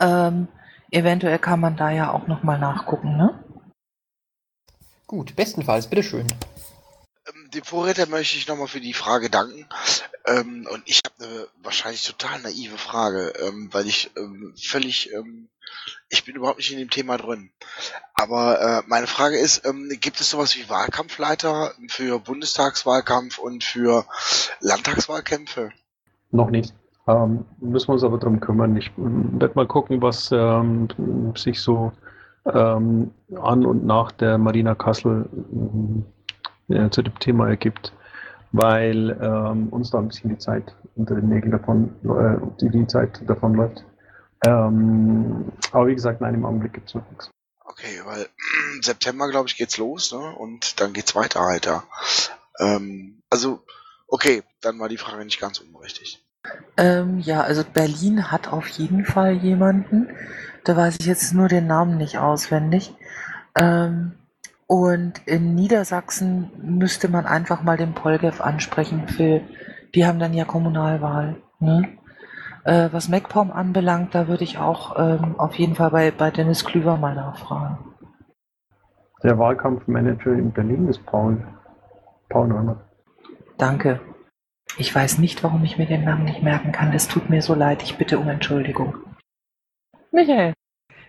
Ähm, 0.00 0.48
eventuell 0.90 1.38
kann 1.38 1.60
man 1.60 1.76
da 1.76 1.90
ja 1.90 2.12
auch 2.12 2.26
nochmal 2.26 2.58
nachgucken, 2.58 3.16
ne? 3.16 3.38
Gut, 5.06 5.36
bestenfalls, 5.36 5.88
bitteschön. 5.88 6.26
Dem 7.54 7.64
Vorredner 7.64 8.06
möchte 8.06 8.38
ich 8.38 8.48
nochmal 8.48 8.66
für 8.66 8.80
die 8.80 8.94
Frage 8.94 9.28
danken. 9.28 9.66
Ähm, 10.26 10.66
und 10.72 10.82
ich 10.86 11.00
habe 11.04 11.24
eine 11.24 11.46
wahrscheinlich 11.62 12.06
total 12.06 12.40
naive 12.40 12.78
Frage, 12.78 13.32
ähm, 13.46 13.68
weil 13.72 13.86
ich 13.86 14.10
ähm, 14.16 14.54
völlig, 14.56 15.12
ähm, 15.12 15.48
ich 16.08 16.24
bin 16.24 16.36
überhaupt 16.36 16.58
nicht 16.58 16.72
in 16.72 16.78
dem 16.78 16.90
Thema 16.90 17.18
drin. 17.18 17.50
Aber 18.14 18.60
äh, 18.60 18.82
meine 18.86 19.06
Frage 19.06 19.36
ist, 19.36 19.66
ähm, 19.66 19.90
gibt 20.00 20.20
es 20.20 20.30
sowas 20.30 20.56
wie 20.56 20.68
Wahlkampfleiter 20.70 21.72
für 21.88 22.20
Bundestagswahlkampf 22.20 23.38
und 23.38 23.64
für 23.64 24.06
Landtagswahlkämpfe? 24.60 25.70
Noch 26.30 26.50
nicht. 26.50 26.72
Ähm, 27.06 27.44
müssen 27.58 27.88
wir 27.88 27.94
uns 27.94 28.04
aber 28.04 28.18
darum 28.18 28.40
kümmern. 28.40 28.76
Ich 28.76 28.90
werde 28.96 29.54
mal 29.54 29.66
gucken, 29.66 30.00
was 30.00 30.32
sich 31.38 31.60
so 31.60 31.92
an 32.44 33.12
und 33.30 33.86
nach 33.86 34.10
der 34.10 34.36
Marina 34.36 34.74
Kassel 34.74 35.28
äh, 36.72 36.90
zu 36.90 37.02
dem 37.02 37.18
Thema 37.18 37.48
ergibt, 37.48 37.92
weil 38.52 39.18
ähm, 39.20 39.68
uns 39.68 39.90
da 39.90 39.98
ein 39.98 40.08
bisschen 40.08 40.30
die 40.30 40.38
Zeit 40.38 40.74
unter 40.96 41.14
den 41.14 41.28
Nägeln 41.28 41.52
davon, 41.52 41.94
äh, 42.04 42.38
die, 42.60 42.70
die 42.70 42.86
Zeit 42.86 43.20
davon 43.26 43.54
läuft. 43.54 43.84
Ähm, 44.44 45.52
aber 45.70 45.86
wie 45.86 45.94
gesagt, 45.94 46.20
nein, 46.20 46.34
im 46.34 46.44
Augenblick 46.44 46.72
gibt 46.72 46.88
es 46.88 46.94
noch 46.94 47.08
nichts. 47.10 47.30
Okay, 47.64 48.00
weil 48.04 48.26
September, 48.82 49.30
glaube 49.30 49.48
ich, 49.48 49.56
geht's 49.56 49.78
los, 49.78 50.12
ne? 50.12 50.34
Und 50.36 50.80
dann 50.80 50.92
geht's 50.92 51.14
weiter, 51.14 51.40
Alter. 51.40 51.84
Ähm, 52.58 53.20
also, 53.30 53.62
okay, 54.08 54.42
dann 54.60 54.78
war 54.78 54.88
die 54.88 54.98
Frage 54.98 55.24
nicht 55.24 55.40
ganz 55.40 55.58
unberechtigt. 55.58 56.22
Ähm, 56.76 57.20
ja, 57.20 57.42
also 57.42 57.62
Berlin 57.64 58.32
hat 58.32 58.48
auf 58.48 58.66
jeden 58.68 59.04
Fall 59.04 59.34
jemanden. 59.34 60.08
Da 60.64 60.76
weiß 60.76 60.96
ich 61.00 61.06
jetzt 61.06 61.32
nur 61.34 61.48
den 61.48 61.66
Namen 61.66 61.96
nicht 61.96 62.18
auswendig. 62.18 62.94
Ähm, 63.54 64.12
und 64.72 65.20
in 65.26 65.54
Niedersachsen 65.54 66.50
müsste 66.56 67.08
man 67.08 67.26
einfach 67.26 67.62
mal 67.62 67.76
den 67.76 67.92
Polgev 67.92 68.40
ansprechen. 68.40 69.06
Für, 69.06 69.42
die 69.94 70.06
haben 70.06 70.18
dann 70.18 70.32
ja 70.32 70.46
Kommunalwahl. 70.46 71.36
Ne? 71.60 71.90
Äh, 72.64 72.88
was 72.90 73.10
MacPom 73.10 73.52
anbelangt, 73.52 74.14
da 74.14 74.28
würde 74.28 74.44
ich 74.44 74.56
auch 74.56 74.98
ähm, 74.98 75.38
auf 75.38 75.56
jeden 75.56 75.74
Fall 75.74 75.90
bei, 75.90 76.10
bei 76.10 76.30
Dennis 76.30 76.64
Klüver 76.64 76.96
mal 76.96 77.14
nachfragen. 77.14 77.76
Der 79.22 79.38
Wahlkampfmanager 79.38 80.32
in 80.32 80.52
Berlin 80.52 80.88
ist 80.88 81.04
Paul. 81.04 81.46
Paul 82.30 82.48
Neumann. 82.48 82.80
Danke. 83.58 84.00
Ich 84.78 84.94
weiß 84.94 85.18
nicht, 85.18 85.44
warum 85.44 85.64
ich 85.64 85.76
mir 85.76 85.84
den 85.84 86.04
Namen 86.04 86.24
nicht 86.24 86.42
merken 86.42 86.72
kann. 86.72 86.94
Es 86.94 87.08
tut 87.08 87.28
mir 87.28 87.42
so 87.42 87.54
leid. 87.54 87.82
Ich 87.82 87.98
bitte 87.98 88.18
um 88.18 88.26
Entschuldigung. 88.26 88.94
Michael. 90.12 90.54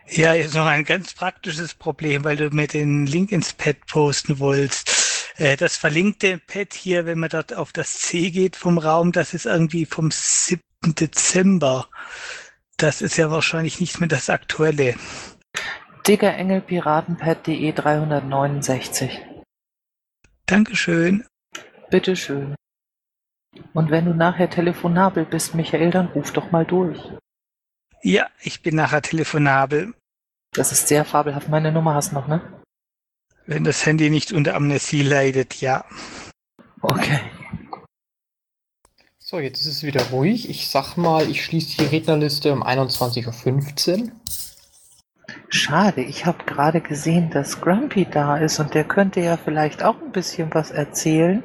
Ja, 0.07 0.33
jetzt 0.33 0.53
noch 0.55 0.65
ein 0.65 0.83
ganz 0.83 1.13
praktisches 1.13 1.73
Problem, 1.73 2.23
weil 2.23 2.35
du 2.35 2.49
mir 2.49 2.67
den 2.67 3.05
Link 3.05 3.31
ins 3.31 3.53
Pad 3.53 3.77
posten 3.87 4.39
wolltest. 4.39 5.33
Äh, 5.37 5.57
das 5.57 5.77
verlinkte 5.77 6.39
Pad 6.39 6.73
hier, 6.73 7.05
wenn 7.05 7.19
man 7.19 7.29
dort 7.29 7.53
auf 7.53 7.71
das 7.71 7.93
C 7.93 8.29
geht 8.29 8.55
vom 8.55 8.77
Raum, 8.77 9.11
das 9.11 9.33
ist 9.33 9.45
irgendwie 9.45 9.85
vom 9.85 10.11
7. 10.11 10.61
Dezember. 10.85 11.87
Das 12.77 13.01
ist 13.01 13.17
ja 13.17 13.31
wahrscheinlich 13.31 13.79
nicht 13.79 13.99
mehr 13.99 14.09
das 14.09 14.29
aktuelle. 14.29 14.95
Dicker 16.05 16.35
Engel 16.35 16.61
Piratenpad.de 16.61 17.71
369. 17.71 19.21
Dankeschön. 20.45 21.25
Bitteschön. 21.89 22.55
Und 23.73 23.89
wenn 23.89 24.05
du 24.05 24.13
nachher 24.13 24.49
telefonabel 24.49 25.25
bist, 25.25 25.55
Michael, 25.55 25.91
dann 25.91 26.07
ruf 26.07 26.33
doch 26.33 26.51
mal 26.51 26.65
durch. 26.65 26.99
Ja, 28.03 28.27
ich 28.41 28.61
bin 28.61 28.75
nachher 28.75 29.01
telefonabel. 29.01 29.93
Das 30.51 30.73
ist 30.73 30.89
sehr 30.89 31.05
fabelhaft. 31.05 31.47
Meine 31.47 31.71
Nummer 31.71 31.93
hast 31.93 32.11
du 32.11 32.15
noch, 32.15 32.27
ne? 32.27 32.41
Wenn 33.45 33.63
das 33.63 33.85
Handy 33.85 34.09
nicht 34.09 34.33
unter 34.33 34.55
Amnesie 34.55 35.03
leidet, 35.03 35.61
ja. 35.61 35.85
Okay. 36.81 37.21
So, 39.19 39.39
jetzt 39.39 39.61
ist 39.61 39.67
es 39.67 39.83
wieder 39.83 40.03
ruhig. 40.09 40.49
Ich 40.49 40.69
sag 40.69 40.97
mal, 40.97 41.29
ich 41.29 41.45
schließe 41.45 41.77
die 41.77 41.85
Rednerliste 41.85 42.51
um 42.51 42.61
21.15 42.61 44.03
Uhr. 44.03 44.11
Schade, 45.47 46.01
ich 46.01 46.25
habe 46.25 46.43
gerade 46.43 46.81
gesehen, 46.81 47.29
dass 47.29 47.61
Grumpy 47.61 48.05
da 48.05 48.37
ist 48.37 48.59
und 48.59 48.73
der 48.73 48.83
könnte 48.83 49.21
ja 49.21 49.37
vielleicht 49.37 49.81
auch 49.81 50.01
ein 50.01 50.11
bisschen 50.11 50.53
was 50.53 50.71
erzählen, 50.71 51.43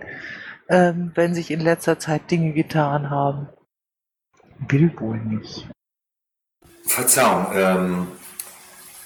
ähm, 0.68 1.12
wenn 1.14 1.34
sich 1.34 1.52
in 1.52 1.60
letzter 1.60 2.00
Zeit 2.00 2.30
Dinge 2.30 2.52
getan 2.52 3.10
haben. 3.10 3.48
Will 4.68 4.92
wohl 4.98 5.18
nicht. 5.18 5.68
Verzeihung, 6.98 7.46
ähm, 7.54 8.06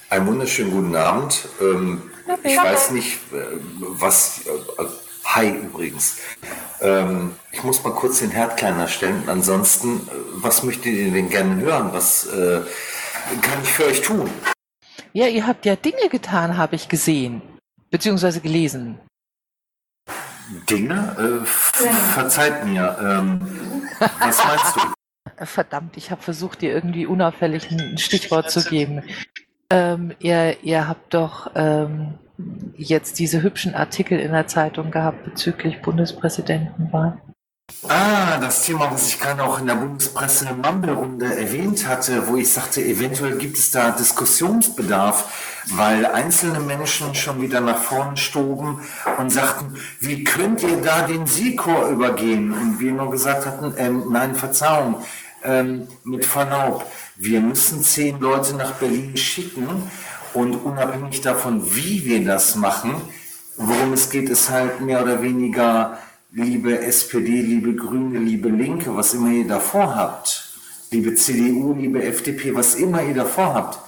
einen 0.09 0.25
wunderschönen 0.25 0.71
guten 0.71 0.95
Abend. 0.95 1.47
Ähm, 1.61 2.01
ich 2.43 2.57
weiß 2.57 2.89
nicht, 2.89 3.19
äh, 3.31 3.59
was. 3.99 4.41
Äh, 4.47 4.85
Hi 5.25 5.49
übrigens. 5.49 6.17
Ähm, 6.81 7.35
ich 7.51 7.63
muss 7.63 7.83
mal 7.83 7.93
kurz 7.93 8.19
den 8.19 8.31
Herd 8.31 8.57
kleiner 8.57 8.87
stellen. 8.87 9.23
Ansonsten, 9.27 10.07
äh, 10.07 10.11
was 10.33 10.63
möchtet 10.63 10.87
ihr 10.87 11.11
denn 11.11 11.29
gerne 11.29 11.55
hören? 11.57 11.89
Was 11.93 12.25
äh, 12.25 12.61
kann 13.41 13.61
ich 13.61 13.69
für 13.69 13.85
euch 13.85 14.01
tun? 14.01 14.27
Ja, 15.13 15.27
ihr 15.27 15.45
habt 15.45 15.63
ja 15.65 15.75
Dinge 15.75 16.09
getan, 16.09 16.57
habe 16.57 16.75
ich 16.75 16.89
gesehen. 16.89 17.43
Beziehungsweise 17.91 18.41
gelesen. 18.41 18.99
Dinge? 20.67 21.41
Äh, 21.43 21.45
verzeiht 21.45 22.65
mir. 22.65 22.97
Ähm, 22.99 23.87
was 24.19 24.43
meinst 24.43 24.75
du? 24.77 24.81
Verdammt, 25.45 25.97
ich 25.97 26.11
habe 26.11 26.21
versucht, 26.21 26.61
dir 26.61 26.73
irgendwie 26.73 27.05
unauffällig 27.05 27.69
ein 27.71 27.97
Stichwort 27.97 28.51
zu 28.51 28.63
geben. 28.63 29.03
Ähm, 29.69 30.13
ihr, 30.19 30.63
ihr 30.63 30.87
habt 30.87 31.13
doch 31.13 31.51
ähm, 31.55 32.15
jetzt 32.75 33.19
diese 33.19 33.41
hübschen 33.41 33.75
Artikel 33.75 34.19
in 34.19 34.31
der 34.31 34.47
Zeitung 34.47 34.91
gehabt 34.91 35.23
bezüglich 35.23 35.81
Bundespräsidentenwahl. 35.81 37.19
Ah, 37.87 38.37
das 38.39 38.65
Thema, 38.65 38.91
was 38.91 39.07
ich 39.07 39.19
gerade 39.19 39.43
auch 39.43 39.59
in 39.59 39.67
der 39.67 39.75
Bundespresse 39.75 40.53
Mumble-Runde 40.53 41.37
erwähnt 41.37 41.87
hatte, 41.87 42.27
wo 42.27 42.35
ich 42.35 42.51
sagte, 42.51 42.83
eventuell 42.83 43.37
gibt 43.37 43.57
es 43.57 43.71
da 43.71 43.91
Diskussionsbedarf, 43.91 45.63
weil 45.71 46.05
einzelne 46.05 46.59
Menschen 46.59 47.15
schon 47.15 47.41
wieder 47.41 47.61
nach 47.61 47.77
vorn 47.77 48.17
stoben 48.17 48.81
und 49.17 49.31
sagten, 49.31 49.75
wie 49.99 50.23
könnt 50.23 50.61
ihr 50.61 50.81
da 50.81 51.07
den 51.07 51.25
Sikor 51.25 51.87
übergehen? 51.87 52.51
Und 52.51 52.79
wir 52.79 52.91
nur 52.91 53.11
gesagt 53.11 53.45
hatten, 53.45 53.73
ähm, 53.77 54.05
nein, 54.11 54.35
Verzeihung, 54.35 55.01
ähm, 55.43 55.87
mit 56.03 56.25
Verlaub, 56.25 56.85
wir 57.15 57.41
müssen 57.41 57.81
zehn 57.81 58.19
Leute 58.19 58.55
nach 58.55 58.73
Berlin 58.73 59.15
schicken 59.17 59.91
und 60.33 60.55
unabhängig 60.55 61.21
davon, 61.21 61.75
wie 61.75 62.05
wir 62.05 62.23
das 62.25 62.55
machen, 62.55 62.95
worum 63.57 63.93
es 63.93 64.09
geht, 64.09 64.29
ist 64.29 64.49
halt 64.49 64.81
mehr 64.81 65.03
oder 65.03 65.21
weniger, 65.21 65.97
liebe 66.31 66.79
SPD, 66.79 67.41
liebe 67.41 67.75
Grüne, 67.75 68.19
liebe 68.19 68.49
Linke, 68.49 68.95
was 68.95 69.13
immer 69.13 69.29
ihr 69.29 69.47
davor 69.47 69.95
habt, 69.95 70.53
liebe 70.91 71.13
CDU, 71.15 71.73
liebe 71.73 72.03
FDP, 72.03 72.55
was 72.55 72.75
immer 72.75 73.03
ihr 73.03 73.13
davor 73.13 73.53
habt, 73.53 73.79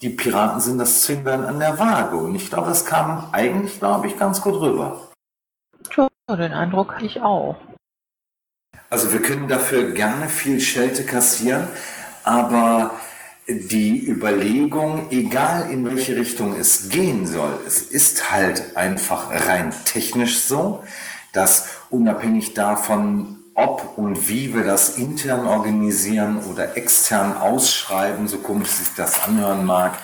die 0.00 0.10
Piraten 0.10 0.60
sind 0.60 0.78
das 0.78 1.02
Zünglein 1.02 1.44
an 1.44 1.58
der 1.58 1.78
Waage. 1.78 2.16
Und 2.16 2.36
ich 2.36 2.50
glaube, 2.50 2.68
das 2.68 2.84
kam 2.84 3.28
eigentlich, 3.32 3.78
glaube 3.80 4.06
ich, 4.06 4.16
ganz 4.16 4.40
gut 4.40 4.54
rüber. 4.60 5.08
Tja, 5.90 6.08
den 6.30 6.52
Eindruck 6.52 6.94
hatte 6.94 7.06
ich 7.06 7.20
auch. 7.20 7.56
Also 8.90 9.12
wir 9.12 9.20
können 9.20 9.48
dafür 9.48 9.92
gerne 9.92 10.28
viel 10.28 10.60
Schelte 10.60 11.04
kassieren, 11.04 11.68
aber 12.24 12.92
die 13.46 14.06
Überlegung, 14.06 15.08
egal 15.10 15.70
in 15.70 15.84
welche 15.84 16.16
Richtung 16.16 16.58
es 16.58 16.88
gehen 16.88 17.26
soll, 17.26 17.58
es 17.66 17.82
ist 17.82 18.30
halt 18.30 18.76
einfach 18.76 19.30
rein 19.30 19.74
technisch 19.84 20.40
so, 20.40 20.84
dass 21.32 21.68
unabhängig 21.90 22.54
davon, 22.54 23.38
ob 23.54 23.98
und 23.98 24.28
wie 24.28 24.54
wir 24.54 24.64
das 24.64 24.96
intern 24.96 25.46
organisieren 25.46 26.38
oder 26.44 26.76
extern 26.76 27.36
ausschreiben, 27.36 28.26
so 28.26 28.38
komisch 28.38 28.68
sich 28.68 28.88
das 28.96 29.22
anhören 29.24 29.64
mag, 29.66 29.98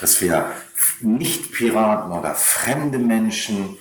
dass 0.00 0.20
wir 0.20 0.46
nicht 1.00 1.52
Piraten 1.52 2.12
oder 2.12 2.34
fremde 2.34 2.98
Menschen 2.98 3.76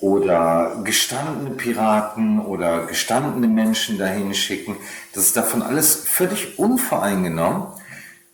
oder 0.00 0.80
gestandene 0.84 1.50
Piraten 1.50 2.38
oder 2.44 2.86
gestandene 2.86 3.48
Menschen 3.48 3.98
dahin 3.98 4.34
schicken. 4.34 4.76
Das 5.14 5.24
ist 5.24 5.36
davon 5.36 5.62
alles 5.62 5.94
völlig 5.94 6.58
unvoreingenommen. 6.58 7.68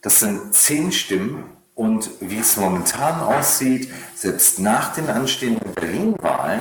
Das 0.00 0.21
sind 0.21 0.54
zehn 0.54 0.90
Stimmen 0.90 1.45
und 1.75 2.11
wie 2.21 2.38
es 2.38 2.57
momentan 2.57 3.21
aussieht, 3.21 3.92
selbst 4.14 4.59
nach 4.59 4.92
den 4.95 5.09
anstehenden 5.09 5.73
Berlin-Wahlen, 5.73 6.61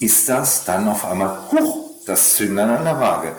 ist 0.00 0.28
das 0.28 0.64
dann 0.64 0.88
auf 0.88 1.04
einmal, 1.04 1.50
huch, 1.50 2.04
das 2.06 2.36
Zünglein 2.36 2.70
an 2.70 2.84
der 2.84 3.00
Waage. 3.00 3.36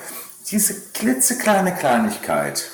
Diese 0.52 0.92
klitzekleine 0.92 1.74
Kleinigkeit, 1.74 2.70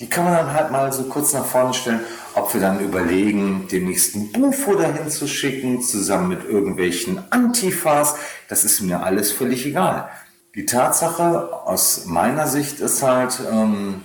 die 0.00 0.08
kann 0.08 0.24
man 0.24 0.34
dann 0.34 0.52
halt 0.52 0.70
mal 0.70 0.90
so 0.92 1.04
kurz 1.04 1.34
nach 1.34 1.44
vorne 1.44 1.74
stellen, 1.74 2.00
ob 2.34 2.52
wir 2.54 2.60
dann 2.60 2.80
überlegen, 2.80 3.68
den 3.68 3.84
nächsten 3.84 4.32
Bufo 4.32 4.74
dahin 4.74 5.10
zu 5.10 5.28
schicken, 5.28 5.82
zusammen 5.82 6.28
mit 6.28 6.44
irgendwelchen 6.44 7.30
Antifas. 7.30 8.16
Das 8.48 8.64
ist 8.64 8.80
mir 8.80 9.02
alles 9.02 9.30
völlig 9.30 9.66
egal. 9.66 10.08
Die 10.54 10.64
Tatsache 10.64 11.52
aus 11.66 12.06
meiner 12.06 12.46
Sicht 12.46 12.80
ist 12.80 13.02
halt, 13.02 13.40
ähm, 13.52 14.02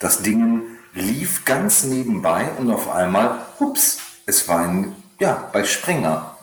das 0.00 0.22
Ding 0.22 0.62
lief 0.92 1.44
ganz 1.44 1.84
nebenbei 1.84 2.50
und 2.58 2.70
auf 2.70 2.90
einmal, 2.90 3.38
ups, 3.60 3.98
es 4.26 4.48
war 4.48 4.60
ein, 4.60 4.94
ja, 5.20 5.48
bei 5.52 5.64
Springer. 5.64 6.36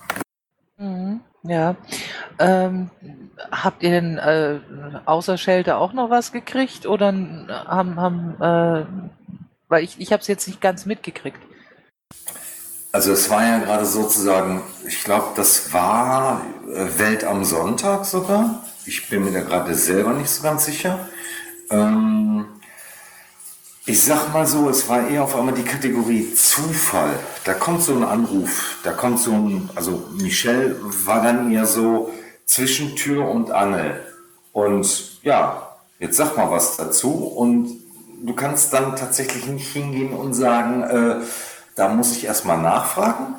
Mhm, 0.78 1.20
ja. 1.44 1.76
Ähm, 2.40 2.90
habt 3.52 3.84
ihr 3.84 3.90
denn 3.90 4.18
äh, 4.18 4.60
außer 5.06 5.38
Schelte 5.38 5.78
auch 5.78 5.94
noch 5.94 6.10
was 6.10 6.32
gekriegt 6.32 6.86
oder 6.86 7.08
haben, 7.08 8.00
haben 8.00 8.36
äh, 8.42 8.86
weil 9.70 9.84
ich, 9.84 10.00
ich 10.00 10.12
habe 10.12 10.22
es 10.22 10.28
jetzt 10.28 10.48
nicht 10.48 10.62
ganz 10.62 10.86
mitgekriegt. 10.86 11.40
Also 12.92 13.14
es 13.14 13.30
war 13.30 13.44
ja 13.44 13.60
gerade 13.60 13.86
sozusagen, 13.86 14.62
ich 14.86 15.04
glaube, 15.04 15.28
das 15.36 15.74
war 15.74 16.42
äh, 16.68 17.00
Welt 17.00 17.24
am 17.24 17.46
Sonntag 17.46 18.06
sogar. 18.06 18.66
Ich 18.86 19.08
bin 19.10 19.24
mir 19.24 19.32
da 19.32 19.42
gerade 19.42 19.74
selber 19.74 20.12
nicht 20.14 20.30
so 20.30 20.44
ganz 20.44 20.66
sicher. 20.66 21.08
Ähm, 21.70 22.48
ich 23.86 24.04
sag 24.04 24.34
mal 24.34 24.46
so, 24.46 24.70
es 24.70 24.90
war 24.90 25.08
eher 25.08 25.24
auf 25.24 25.36
einmal 25.38 25.54
die 25.54 25.64
Kategorie 25.64 26.34
Zufall. 26.34 27.18
Da 27.46 27.54
kommt 27.54 27.82
so 27.82 27.96
ein 27.96 28.04
Anruf, 28.04 28.78
da 28.84 28.92
kommt 28.92 29.20
so 29.20 29.32
ein, 29.32 29.70
also 29.74 30.10
Michelle 30.14 30.76
war 31.06 31.24
dann 31.24 31.52
eher 31.52 31.66
so 31.66 32.12
zwischen 32.52 32.98
Tür 32.98 33.30
und 33.30 33.52
Angel. 33.52 34.04
Und 34.52 35.24
ja, 35.24 35.70
jetzt 36.00 36.18
sag 36.18 36.36
mal 36.36 36.52
was 36.52 36.76
dazu. 36.76 37.12
Und 37.12 37.80
du 38.24 38.34
kannst 38.34 38.74
dann 38.74 38.98
tatsächlich 38.98 39.46
nicht 39.46 39.72
hingehen 39.72 40.14
und 40.14 40.34
sagen, 40.34 40.84
äh, 40.84 41.16
da 41.76 41.88
muss 41.88 42.12
ich 42.18 42.26
erstmal 42.26 42.58
nachfragen, 42.58 43.36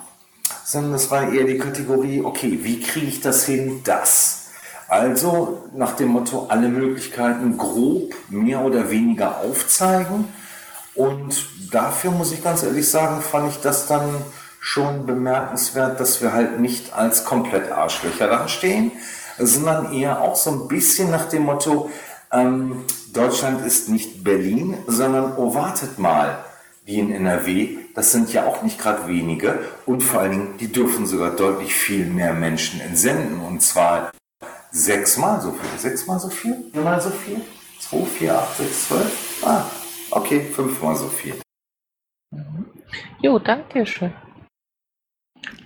sondern 0.65 0.95
es 0.95 1.11
war 1.11 1.31
eher 1.31 1.45
die 1.45 1.59
Kategorie, 1.59 2.23
okay, 2.23 2.61
wie 2.63 2.81
kriege 2.81 3.07
ich 3.07 3.21
das 3.21 3.45
hin, 3.45 3.83
das? 3.85 4.47
Also 4.89 5.69
nach 5.75 5.93
dem 5.93 6.09
Motto, 6.09 6.47
alle 6.49 6.69
Möglichkeiten 6.69 7.59
grob 7.59 8.15
mehr 8.31 8.63
oder 8.63 8.91
weniger 8.91 9.41
aufzeigen. 9.41 10.29
Und 10.95 11.49
dafür 11.71 12.13
muss 12.13 12.33
ich 12.33 12.43
ganz 12.43 12.63
ehrlich 12.63 12.89
sagen, 12.89 13.21
fand 13.21 13.51
ich 13.51 13.61
das 13.61 13.87
dann 13.87 14.23
schon 14.73 15.05
bemerkenswert, 15.05 16.01
dass 16.01 16.23
wir 16.23 16.33
halt 16.33 16.59
nicht 16.59 16.95
als 16.95 17.27
komplett 17.27 17.71
Arschlöcher 17.71 18.27
dastehen, 18.27 18.91
sondern 19.39 19.93
eher 19.93 20.23
auch 20.23 20.35
so 20.35 20.51
ein 20.51 20.69
bisschen 20.69 21.11
nach 21.11 21.29
dem 21.29 21.43
Motto, 21.43 21.91
ähm, 22.33 22.85
Deutschland 23.13 23.67
ist 23.67 23.91
nicht 23.91 24.25
Berlin, 24.25 24.79
sondern 24.87 25.37
oh, 25.37 25.55
wartet 25.55 25.99
mal, 25.99 26.43
die 26.87 27.01
in 27.01 27.13
NRW, 27.13 27.77
das 27.95 28.13
sind 28.13 28.33
ja 28.33 28.47
auch 28.47 28.63
nicht 28.63 28.79
gerade 28.79 29.07
wenige 29.09 29.59
und 29.85 30.03
vor 30.03 30.23
allen 30.23 30.31
Dingen, 30.31 30.57
die 30.59 30.73
dürfen 30.73 31.05
sogar 31.05 31.37
deutlich 31.37 31.75
viel 31.75 32.07
mehr 32.07 32.33
Menschen 32.33 32.81
entsenden 32.81 33.41
und 33.41 33.61
zwar 33.61 34.11
sechsmal 34.71 35.39
so 35.43 35.53
viel. 35.53 35.79
Sechsmal 35.79 36.19
so 36.19 36.31
viel? 36.31 36.57
Viermal 36.73 36.99
so 36.99 37.11
viel? 37.11 37.43
Zwei, 37.79 38.07
vier, 38.07 38.39
acht, 38.39 38.57
sechs, 38.57 38.89
zwölf? 38.89 39.45
Ah, 39.45 39.67
okay, 40.11 40.41
fünfmal 40.41 40.97
so 40.97 41.09
viel. 41.09 41.35
Jo, 43.21 43.39
danke 43.39 43.85
schön. 43.85 44.15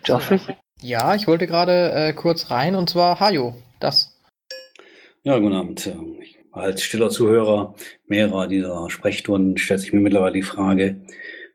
Geoffrey? 0.05 0.41
Ja, 0.81 1.15
ich 1.15 1.27
wollte 1.27 1.47
gerade 1.47 1.93
äh, 1.93 2.13
kurz 2.13 2.51
rein 2.51 2.75
und 2.75 2.91
zwar 2.91 3.19
Hajo, 3.21 3.55
das. 3.81 4.21
Ja, 5.25 5.39
guten 5.39 5.55
Abend. 5.55 5.91
Ich 6.21 6.37
als 6.57 6.83
stiller 6.83 7.11
Zuhörer 7.11 7.75
mehrerer 8.07 8.49
dieser 8.49 8.89
Sprechstunden 8.89 9.59
stellt 9.59 9.81
sich 9.81 9.93
mir 9.93 10.01
mittlerweile 10.01 10.33
die 10.33 10.43
Frage, 10.43 11.03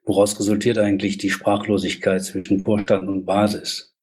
woraus 0.05 0.39
resultiert 0.39 0.77
eigentlich 0.77 1.17
die 1.17 1.31
Sprachlosigkeit 1.31 2.23
zwischen 2.23 2.63
Vorstand 2.63 3.09
und 3.09 3.25
Basis? 3.25 3.95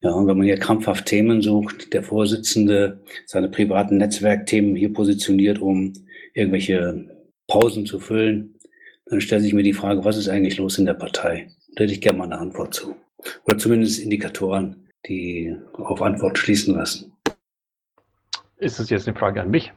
Ja, 0.00 0.10
und 0.10 0.26
wenn 0.26 0.36
man 0.36 0.46
hier 0.46 0.58
krampfhaft 0.58 1.06
Themen 1.06 1.42
sucht, 1.42 1.92
der 1.92 2.02
Vorsitzende 2.02 3.04
seine 3.24 3.48
privaten 3.48 3.98
Netzwerkthemen 3.98 4.74
hier 4.74 4.92
positioniert, 4.92 5.60
um 5.60 5.92
irgendwelche 6.34 7.08
Pausen 7.46 7.86
zu 7.86 8.00
füllen, 8.00 8.58
dann 9.06 9.20
stellt 9.20 9.42
sich 9.42 9.54
mir 9.54 9.62
die 9.62 9.72
Frage, 9.72 10.04
was 10.04 10.16
ist 10.16 10.28
eigentlich 10.28 10.58
los 10.58 10.76
in 10.78 10.86
der 10.86 10.94
Partei? 10.94 11.52
Da 11.76 11.84
hätte 11.84 11.92
ich 11.92 12.00
gerne 12.00 12.18
mal 12.18 12.24
eine 12.24 12.38
Antwort 12.38 12.74
zu. 12.74 12.96
Oder 13.44 13.58
zumindest 13.58 14.00
Indikatoren, 14.00 14.88
die 15.06 15.56
auf 15.72 16.02
Antwort 16.02 16.38
schließen 16.38 16.74
lassen. 16.74 17.12
Ist 18.58 18.78
das 18.78 18.90
jetzt 18.90 19.06
eine 19.06 19.16
Frage 19.16 19.40
an 19.40 19.50
mich? 19.50 19.72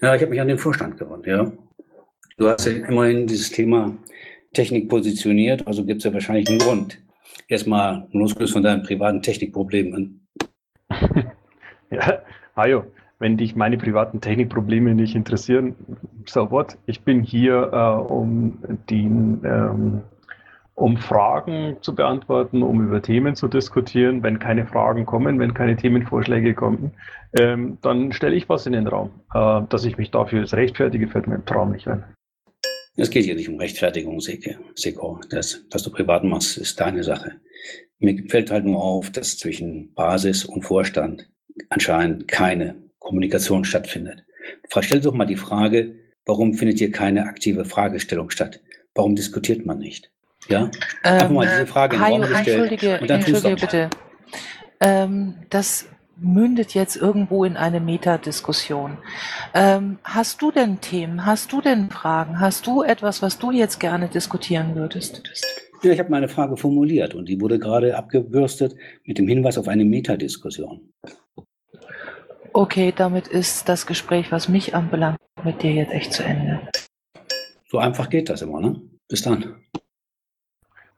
Ja, 0.00 0.14
ich 0.14 0.20
habe 0.20 0.30
mich 0.30 0.40
an 0.40 0.48
den 0.48 0.58
Vorstand 0.58 0.98
gewandt, 0.98 1.26
ja. 1.26 1.52
Du 2.36 2.48
hast 2.48 2.66
ja 2.66 2.72
immerhin 2.72 3.26
dieses 3.26 3.50
Thema 3.50 3.96
Technik 4.52 4.88
positioniert, 4.88 5.66
also 5.66 5.84
gibt 5.84 5.98
es 5.98 6.04
ja 6.04 6.12
wahrscheinlich 6.12 6.48
einen 6.48 6.58
Grund. 6.58 6.98
Erstmal 7.48 8.08
losgelöst 8.12 8.52
von 8.52 8.62
deinen 8.62 8.82
privaten 8.82 9.22
Technikproblemen. 9.22 10.26
ja, 11.90 12.22
Hajo, 12.56 12.84
wenn 13.18 13.36
dich 13.36 13.54
meine 13.54 13.78
privaten 13.78 14.20
Technikprobleme 14.20 14.94
nicht 14.94 15.14
interessieren, 15.14 15.76
so 16.26 16.50
what? 16.50 16.76
Ich 16.86 17.02
bin 17.02 17.22
hier, 17.22 17.70
äh, 17.72 18.12
um 18.12 18.58
den 18.90 19.40
ähm, 19.44 20.02
um 20.74 20.96
Fragen 20.96 21.76
zu 21.80 21.94
beantworten, 21.94 22.62
um 22.62 22.84
über 22.84 23.00
Themen 23.00 23.36
zu 23.36 23.48
diskutieren. 23.48 24.22
Wenn 24.22 24.38
keine 24.38 24.66
Fragen 24.66 25.06
kommen, 25.06 25.38
wenn 25.38 25.54
keine 25.54 25.76
Themenvorschläge 25.76 26.54
kommen, 26.54 26.92
ähm, 27.38 27.78
dann 27.82 28.12
stelle 28.12 28.34
ich 28.34 28.48
was 28.48 28.66
in 28.66 28.72
den 28.72 28.86
Raum. 28.86 29.10
Äh, 29.32 29.62
dass 29.68 29.84
ich 29.84 29.96
mich 29.98 30.10
dafür 30.10 30.40
jetzt 30.40 30.54
rechtfertige, 30.54 31.08
fällt 31.08 31.26
mir 31.26 31.36
im 31.36 31.46
Traum 31.46 31.72
nicht 31.72 31.86
ein. 31.86 32.04
Es 32.96 33.10
geht 33.10 33.24
hier 33.24 33.34
nicht 33.34 33.48
um 33.48 33.58
Rechtfertigung, 33.58 34.20
Seko. 34.20 35.20
Das, 35.30 35.64
was 35.72 35.82
du 35.82 35.90
privat 35.90 36.22
machst, 36.22 36.58
ist 36.58 36.78
deine 36.78 37.02
Sache. 37.02 37.40
Mir 37.98 38.24
fällt 38.28 38.52
halt 38.52 38.64
nur 38.64 38.82
auf, 38.82 39.10
dass 39.10 39.36
zwischen 39.36 39.92
Basis 39.94 40.44
und 40.44 40.62
Vorstand 40.62 41.28
anscheinend 41.70 42.28
keine 42.28 42.76
Kommunikation 43.00 43.64
stattfindet. 43.64 44.24
Stell 44.80 45.00
doch 45.00 45.14
mal 45.14 45.24
die 45.24 45.36
Frage, 45.36 45.96
warum 46.24 46.54
findet 46.54 46.78
hier 46.78 46.92
keine 46.92 47.26
aktive 47.26 47.64
Fragestellung 47.64 48.30
statt? 48.30 48.60
Warum 48.94 49.16
diskutiert 49.16 49.66
man 49.66 49.78
nicht? 49.78 50.13
Ja? 50.48 50.70
Einfach 51.02 51.28
ähm, 51.28 51.34
mal 51.34 51.46
diese 51.46 51.66
Frage 51.66 51.96
in 51.96 52.02
den 52.02 52.12
Raum 52.12 52.20
gestellt. 52.20 52.48
Entschuldige, 52.48 53.00
und 53.00 53.10
dann 53.10 53.20
entschuldige 53.20 53.54
bitte. 53.56 53.90
Ähm, 54.80 55.34
das 55.50 55.86
mündet 56.16 56.74
jetzt 56.74 56.96
irgendwo 56.96 57.44
in 57.44 57.56
eine 57.56 57.80
Metadiskussion. 57.80 58.98
Ähm, 59.52 59.98
hast 60.04 60.42
du 60.42 60.50
denn 60.50 60.80
Themen? 60.80 61.26
Hast 61.26 61.52
du 61.52 61.60
denn 61.60 61.90
Fragen? 61.90 62.40
Hast 62.40 62.66
du 62.66 62.82
etwas, 62.82 63.22
was 63.22 63.38
du 63.38 63.50
jetzt 63.50 63.80
gerne 63.80 64.08
diskutieren 64.08 64.74
würdest? 64.74 65.22
Ja, 65.82 65.92
ich 65.92 65.98
habe 65.98 66.10
meine 66.10 66.28
Frage 66.28 66.56
formuliert 66.56 67.14
und 67.14 67.28
die 67.28 67.40
wurde 67.40 67.58
gerade 67.58 67.96
abgebürstet 67.96 68.74
mit 69.04 69.18
dem 69.18 69.28
Hinweis 69.28 69.58
auf 69.58 69.68
eine 69.68 69.84
Metadiskussion. 69.84 70.92
Okay, 72.52 72.92
damit 72.94 73.26
ist 73.26 73.68
das 73.68 73.86
Gespräch, 73.86 74.30
was 74.30 74.48
mich 74.48 74.74
anbelangt, 74.74 75.18
mit 75.42 75.62
dir 75.62 75.72
jetzt 75.72 75.92
echt 75.92 76.12
zu 76.12 76.22
Ende. 76.22 76.60
So 77.66 77.78
einfach 77.78 78.08
geht 78.08 78.28
das 78.30 78.42
immer, 78.42 78.60
ne? 78.60 78.80
Bis 79.08 79.22
dann. 79.22 79.56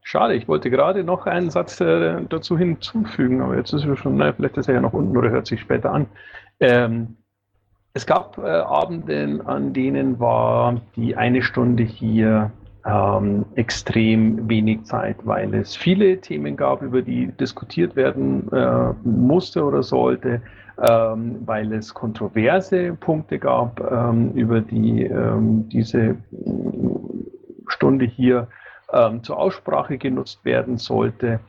Schade, 0.08 0.34
ich 0.34 0.46
wollte 0.46 0.70
gerade 0.70 1.02
noch 1.02 1.26
einen 1.26 1.50
Satz 1.50 1.80
äh, 1.80 2.20
dazu 2.28 2.56
hinzufügen, 2.56 3.40
aber 3.40 3.56
jetzt 3.56 3.72
ist 3.72 3.84
er 3.84 3.96
schon, 3.96 4.16
naja, 4.16 4.32
vielleicht 4.34 4.56
ist 4.56 4.68
er 4.68 4.76
ja 4.76 4.80
noch 4.80 4.92
unten 4.92 5.16
oder 5.16 5.30
hört 5.30 5.48
sich 5.48 5.60
später 5.60 5.90
an. 5.90 6.06
Ähm, 6.60 7.16
es 7.92 8.06
gab 8.06 8.38
äh, 8.38 8.42
Abende, 8.42 9.40
an 9.46 9.72
denen 9.72 10.20
war 10.20 10.80
die 10.94 11.16
eine 11.16 11.42
Stunde 11.42 11.82
hier 11.82 12.52
ähm, 12.84 13.46
extrem 13.56 14.48
wenig 14.48 14.84
Zeit, 14.84 15.16
weil 15.24 15.52
es 15.54 15.74
viele 15.74 16.20
Themen 16.20 16.56
gab, 16.56 16.82
über 16.82 17.02
die 17.02 17.26
diskutiert 17.32 17.96
werden 17.96 18.48
äh, 18.52 18.92
musste 19.02 19.64
oder 19.64 19.82
sollte, 19.82 20.40
ähm, 20.88 21.42
weil 21.46 21.72
es 21.72 21.92
kontroverse 21.92 22.92
Punkte 22.92 23.40
gab, 23.40 23.80
ähm, 23.90 24.30
über 24.34 24.60
die 24.60 25.02
ähm, 25.02 25.68
diese 25.68 26.14
Stunde 27.66 28.04
hier 28.04 28.46
ähm, 28.92 29.22
zur 29.22 29.38
Aussprache 29.38 29.98
genutzt 29.98 30.44
werden 30.44 30.78
sollte. 30.78 31.40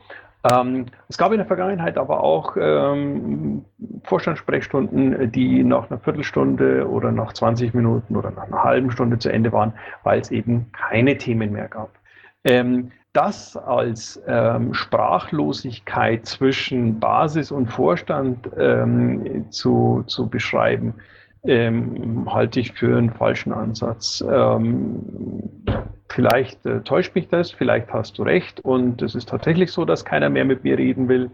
Ähm, 0.52 0.86
es 1.10 1.18
gab 1.18 1.32
in 1.32 1.38
der 1.38 1.48
Vergangenheit 1.48 1.98
aber 1.98 2.24
auch 2.24 2.56
ähm, 2.60 3.66
Vorstandssprechstunden, 4.04 5.32
die 5.32 5.64
nach 5.64 5.90
einer 5.90 6.00
Viertelstunde 6.00 6.88
oder 6.88 7.12
nach 7.12 7.34
20 7.34 7.74
Minuten 7.74 8.16
oder 8.16 8.32
nach 8.32 8.44
einer 8.44 8.64
halben 8.64 8.92
Stunde 8.92 9.18
zu 9.20 9.32
Ende 9.32 9.52
waren, 9.52 9.74
weil 10.04 10.20
es 10.20 10.32
eben 10.32 10.72
keine 10.72 11.18
Themen 11.18 11.52
mehr 11.52 11.68
gab. 11.68 11.90
Ähm, 12.44 12.92
das 13.14 13.58
als 13.58 14.22
ähm, 14.28 14.76
Sprachlosigkeit 14.76 16.26
zwischen 16.28 17.00
Basis 17.00 17.52
und 17.52 17.66
Vorstand 17.66 18.48
ähm, 18.60 19.48
zu, 19.50 20.04
zu 20.06 20.30
beschreiben, 20.30 20.94
ähm, 21.44 22.32
halte 22.32 22.60
ich 22.60 22.74
für 22.74 22.96
einen 22.96 23.10
falschen 23.10 23.54
Ansatz. 23.54 24.24
Vielleicht 26.18 26.66
äh, 26.66 26.82
täuscht 26.82 27.14
mich 27.14 27.28
das, 27.28 27.52
vielleicht 27.52 27.94
hast 27.94 28.18
du 28.18 28.24
recht 28.24 28.60
und 28.62 29.04
es 29.04 29.14
ist 29.14 29.30
tatsächlich 29.30 29.72
so, 29.72 29.86
dass 29.86 30.04
keiner 30.04 30.32
mehr 30.32 30.46
mit 30.46 30.64
mir 30.64 30.76
reden 30.76 31.10
will. 31.10 31.30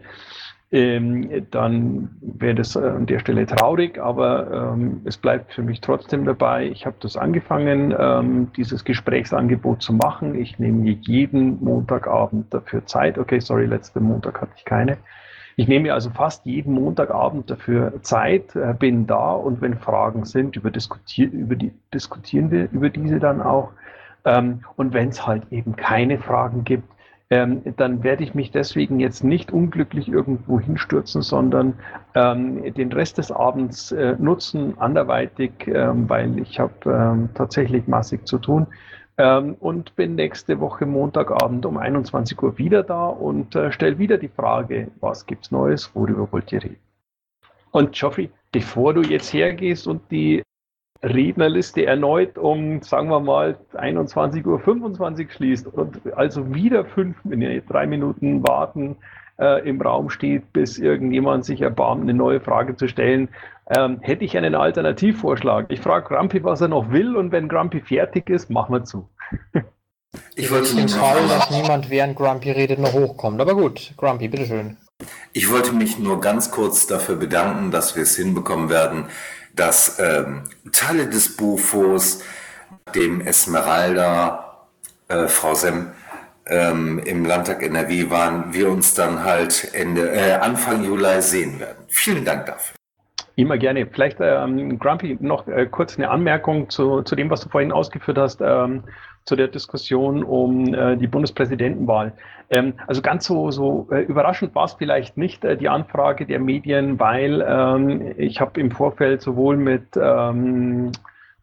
Ähm, 0.72 1.46
dann 1.50 2.10
wäre 2.20 2.54
das 2.56 2.76
äh, 2.76 2.80
an 2.80 3.06
der 3.06 3.18
Stelle 3.18 3.46
traurig, 3.46 3.98
aber 3.98 4.74
ähm, 4.74 5.00
es 5.06 5.16
bleibt 5.16 5.54
für 5.54 5.62
mich 5.62 5.80
trotzdem 5.80 6.26
dabei. 6.26 6.66
Ich 6.66 6.84
habe 6.84 6.96
das 7.00 7.16
angefangen, 7.16 7.94
ähm, 7.98 8.52
dieses 8.58 8.84
Gesprächsangebot 8.84 9.80
zu 9.80 9.94
machen. 9.94 10.34
Ich 10.34 10.58
nehme 10.58 10.86
jeden 11.00 11.64
Montagabend 11.64 12.52
dafür 12.52 12.84
Zeit. 12.84 13.16
Okay, 13.16 13.40
sorry, 13.40 13.64
letzten 13.64 14.02
Montag 14.02 14.42
hatte 14.42 14.52
ich 14.58 14.66
keine. 14.66 14.98
Ich 15.56 15.66
nehme 15.66 15.94
also 15.94 16.10
fast 16.10 16.44
jeden 16.44 16.74
Montagabend 16.74 17.50
dafür 17.50 18.02
Zeit, 18.02 18.54
äh, 18.54 18.74
bin 18.78 19.06
da 19.06 19.32
und 19.32 19.62
wenn 19.62 19.78
Fragen 19.78 20.26
sind, 20.26 20.56
über, 20.56 20.70
diskutier 20.70 21.32
über 21.32 21.56
die, 21.56 21.72
diskutieren 21.94 22.50
wir 22.50 22.70
über 22.70 22.90
diese 22.90 23.18
dann 23.18 23.40
auch. 23.40 23.70
Ähm, 24.24 24.64
und 24.76 24.92
wenn 24.92 25.08
es 25.08 25.26
halt 25.26 25.44
eben 25.50 25.76
keine 25.76 26.18
Fragen 26.18 26.64
gibt, 26.64 26.88
ähm, 27.30 27.62
dann 27.76 28.02
werde 28.02 28.22
ich 28.22 28.34
mich 28.34 28.50
deswegen 28.50 29.00
jetzt 29.00 29.24
nicht 29.24 29.50
unglücklich 29.50 30.08
irgendwo 30.08 30.60
hinstürzen, 30.60 31.22
sondern 31.22 31.74
ähm, 32.14 32.74
den 32.74 32.92
Rest 32.92 33.18
des 33.18 33.32
Abends 33.32 33.92
äh, 33.92 34.16
nutzen, 34.18 34.78
anderweitig, 34.78 35.52
weil 35.66 36.38
ich 36.38 36.60
habe 36.60 37.28
tatsächlich 37.34 37.86
massig 37.88 38.26
zu 38.26 38.38
tun. 38.38 38.66
Ähm, 39.16 39.54
und 39.60 39.94
bin 39.94 40.16
nächste 40.16 40.58
Woche 40.58 40.86
Montagabend 40.86 41.64
um 41.66 41.76
21 41.76 42.42
Uhr 42.42 42.58
wieder 42.58 42.82
da 42.82 43.06
und 43.06 43.54
äh, 43.54 43.70
stelle 43.70 43.96
wieder 43.98 44.18
die 44.18 44.28
Frage, 44.28 44.88
was 44.98 45.24
gibt's 45.24 45.52
Neues, 45.52 45.94
worüber 45.94 46.26
wollt 46.32 46.50
ihr 46.50 46.64
reden? 46.64 46.80
Und 47.70 47.92
Geoffrey, 47.92 48.30
bevor 48.50 48.92
du 48.92 49.02
jetzt 49.02 49.32
hergehst 49.32 49.86
und 49.86 50.10
die 50.10 50.42
Rednerliste 51.04 51.84
erneut 51.84 52.38
um, 52.38 52.80
sagen 52.82 53.08
wir 53.08 53.20
mal, 53.20 53.58
21.25 53.74 54.46
Uhr 54.46 55.30
schließt 55.30 55.66
und 55.66 56.00
also 56.16 56.54
wieder 56.54 56.84
fünf, 56.84 57.16
drei 57.68 57.86
Minuten 57.86 58.42
warten 58.42 58.96
äh, 59.38 59.68
im 59.68 59.80
Raum 59.80 60.10
steht, 60.10 60.52
bis 60.52 60.78
irgendjemand 60.78 61.44
sich 61.44 61.60
erbarmt, 61.60 62.02
eine 62.02 62.14
neue 62.14 62.40
Frage 62.40 62.76
zu 62.76 62.88
stellen, 62.88 63.28
ähm, 63.76 63.98
hätte 64.00 64.24
ich 64.24 64.36
einen 64.36 64.54
Alternativvorschlag. 64.54 65.66
Ich 65.68 65.80
frage 65.80 66.14
Grumpy, 66.14 66.42
was 66.42 66.60
er 66.60 66.68
noch 66.68 66.90
will 66.90 67.16
und 67.16 67.32
wenn 67.32 67.48
Grumpy 67.48 67.80
fertig 67.80 68.30
ist, 68.30 68.50
machen 68.50 68.74
wir 68.74 68.84
zu. 68.84 69.08
ich 70.36 70.50
wollte 70.50 70.74
den 70.74 70.88
Fall, 70.88 71.26
dass 71.28 71.50
niemand 71.50 71.90
während 71.90 72.16
Grumpy 72.16 72.50
redet 72.50 72.78
noch 72.78 72.92
hochkommt. 72.92 73.40
Aber 73.40 73.54
gut, 73.54 73.92
Grumpy, 73.96 74.28
bitteschön. 74.28 74.76
Ich 75.32 75.50
wollte 75.50 75.72
mich 75.72 75.98
nur 75.98 76.20
ganz 76.20 76.50
kurz 76.50 76.86
dafür 76.86 77.16
bedanken, 77.16 77.70
dass 77.70 77.96
wir 77.96 78.04
es 78.04 78.16
hinbekommen 78.16 78.70
werden, 78.70 79.06
dass 79.54 79.98
ähm, 79.98 80.44
Teile 80.72 81.08
des 81.08 81.36
Bufos, 81.36 82.22
dem 82.94 83.20
Esmeralda, 83.20 84.66
äh, 85.08 85.28
Frau 85.28 85.54
Sem, 85.54 85.92
ähm, 86.46 86.98
im 86.98 87.24
Landtag 87.24 87.62
NRW 87.62 88.10
waren, 88.10 88.52
wir 88.52 88.68
uns 88.68 88.94
dann 88.94 89.24
halt 89.24 89.70
Ende, 89.72 90.10
äh, 90.10 90.32
Anfang 90.32 90.84
Juli 90.84 91.22
sehen 91.22 91.58
werden. 91.58 91.84
Vielen 91.88 92.24
Dank 92.24 92.46
dafür. 92.46 92.74
Immer 93.36 93.58
gerne. 93.58 93.86
Vielleicht, 93.86 94.18
ähm, 94.20 94.78
Grumpy, 94.78 95.16
noch 95.20 95.48
äh, 95.48 95.66
kurz 95.66 95.96
eine 95.96 96.08
Anmerkung 96.10 96.70
zu, 96.70 97.02
zu 97.02 97.16
dem, 97.16 97.30
was 97.30 97.40
du 97.40 97.48
vorhin 97.48 97.72
ausgeführt 97.72 98.18
hast. 98.18 98.40
Ähm, 98.40 98.84
zu 99.24 99.36
der 99.36 99.48
Diskussion 99.48 100.22
um 100.22 100.74
äh, 100.74 100.96
die 100.96 101.06
Bundespräsidentenwahl. 101.06 102.12
Ähm, 102.50 102.74
also 102.86 103.00
ganz 103.00 103.24
so, 103.24 103.50
so 103.50 103.88
äh, 103.90 104.02
überraschend 104.02 104.54
war 104.54 104.64
es 104.64 104.74
vielleicht 104.74 105.16
nicht 105.16 105.44
äh, 105.44 105.56
die 105.56 105.68
Anfrage 105.68 106.26
der 106.26 106.40
Medien, 106.40 107.00
weil 107.00 107.44
ähm, 107.46 108.14
ich 108.18 108.40
habe 108.40 108.60
im 108.60 108.70
Vorfeld 108.70 109.22
sowohl 109.22 109.56
mit 109.56 109.96
ähm, 109.96 110.92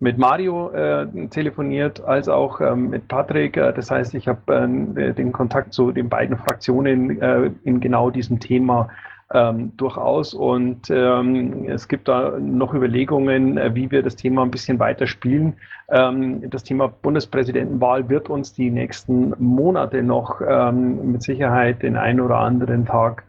mit 0.02 0.18
Mario 0.18 0.72
äh, 0.72 1.28
telefoniert 1.28 2.04
als 2.04 2.28
auch 2.28 2.60
ähm, 2.60 2.90
mit 2.90 3.08
Patrick. 3.08 3.56
Äh, 3.56 3.72
das 3.72 3.92
heißt, 3.92 4.16
ich 4.16 4.28
habe 4.28 4.96
äh, 4.96 5.14
den 5.14 5.32
Kontakt 5.32 5.74
zu 5.74 5.92
den 5.92 6.10
beiden 6.10 6.38
Fraktionen 6.38 7.22
äh, 7.22 7.52
in 7.64 7.80
genau 7.80 8.10
diesem 8.10 8.40
Thema 8.40 8.90
ähm, 9.34 9.72
durchaus. 9.78 10.34
Und 10.34 10.90
ähm, 10.90 11.66
es 11.68 11.88
gibt 11.88 12.08
da 12.08 12.38
noch 12.40 12.74
Überlegungen, 12.74 13.58
äh, 13.58 13.74
wie 13.74 13.90
wir 13.92 14.04
das 14.04 14.16
Thema 14.16 14.44
ein 14.44 14.52
bisschen 14.52 14.80
weiter 14.80 15.08
spielen. 15.08 15.54
Ähm, 15.90 16.50
das 16.50 16.64
Thema 16.64 16.88
Bundespräsidentenwahl 16.88 18.10
wird 18.10 18.30
uns 18.30 18.54
die 18.54 18.70
nächsten 18.70 19.34
Monate 19.40 20.04
noch 20.04 20.42
ähm, 20.46 21.12
mit 21.12 21.24
Sicherheit 21.24 21.84
den 21.84 21.96
einen 21.98 22.20
oder 22.20 22.38
anderen 22.38 22.86
Tag 22.86 23.24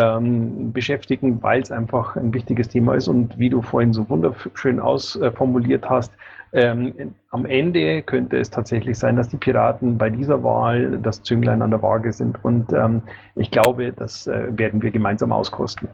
ähm, 0.00 0.72
beschäftigen, 0.72 1.42
weil 1.42 1.62
es 1.62 1.70
einfach 1.70 2.16
ein 2.16 2.32
wichtiges 2.32 2.68
Thema 2.68 2.94
ist. 2.94 3.08
Und 3.08 3.38
wie 3.38 3.50
du 3.50 3.62
vorhin 3.62 3.92
so 3.92 4.08
wunderschön 4.08 4.80
ausformuliert 4.80 5.88
hast, 5.88 6.12
ähm, 6.54 7.14
am 7.30 7.46
Ende 7.46 8.02
könnte 8.02 8.38
es 8.38 8.48
tatsächlich 8.48 8.98
sein, 8.98 9.16
dass 9.16 9.28
die 9.28 9.36
Piraten 9.36 9.98
bei 9.98 10.08
dieser 10.08 10.42
Wahl 10.42 10.98
das 11.02 11.22
Zünglein 11.22 11.62
an 11.62 11.70
der 11.70 11.82
Waage 11.82 12.12
sind. 12.12 12.42
Und 12.44 12.72
ähm, 12.72 13.02
ich 13.34 13.50
glaube, 13.50 13.92
das 13.92 14.26
äh, 14.26 14.46
werden 14.56 14.80
wir 14.80 14.90
gemeinsam 14.90 15.32
auskosten. 15.32 15.88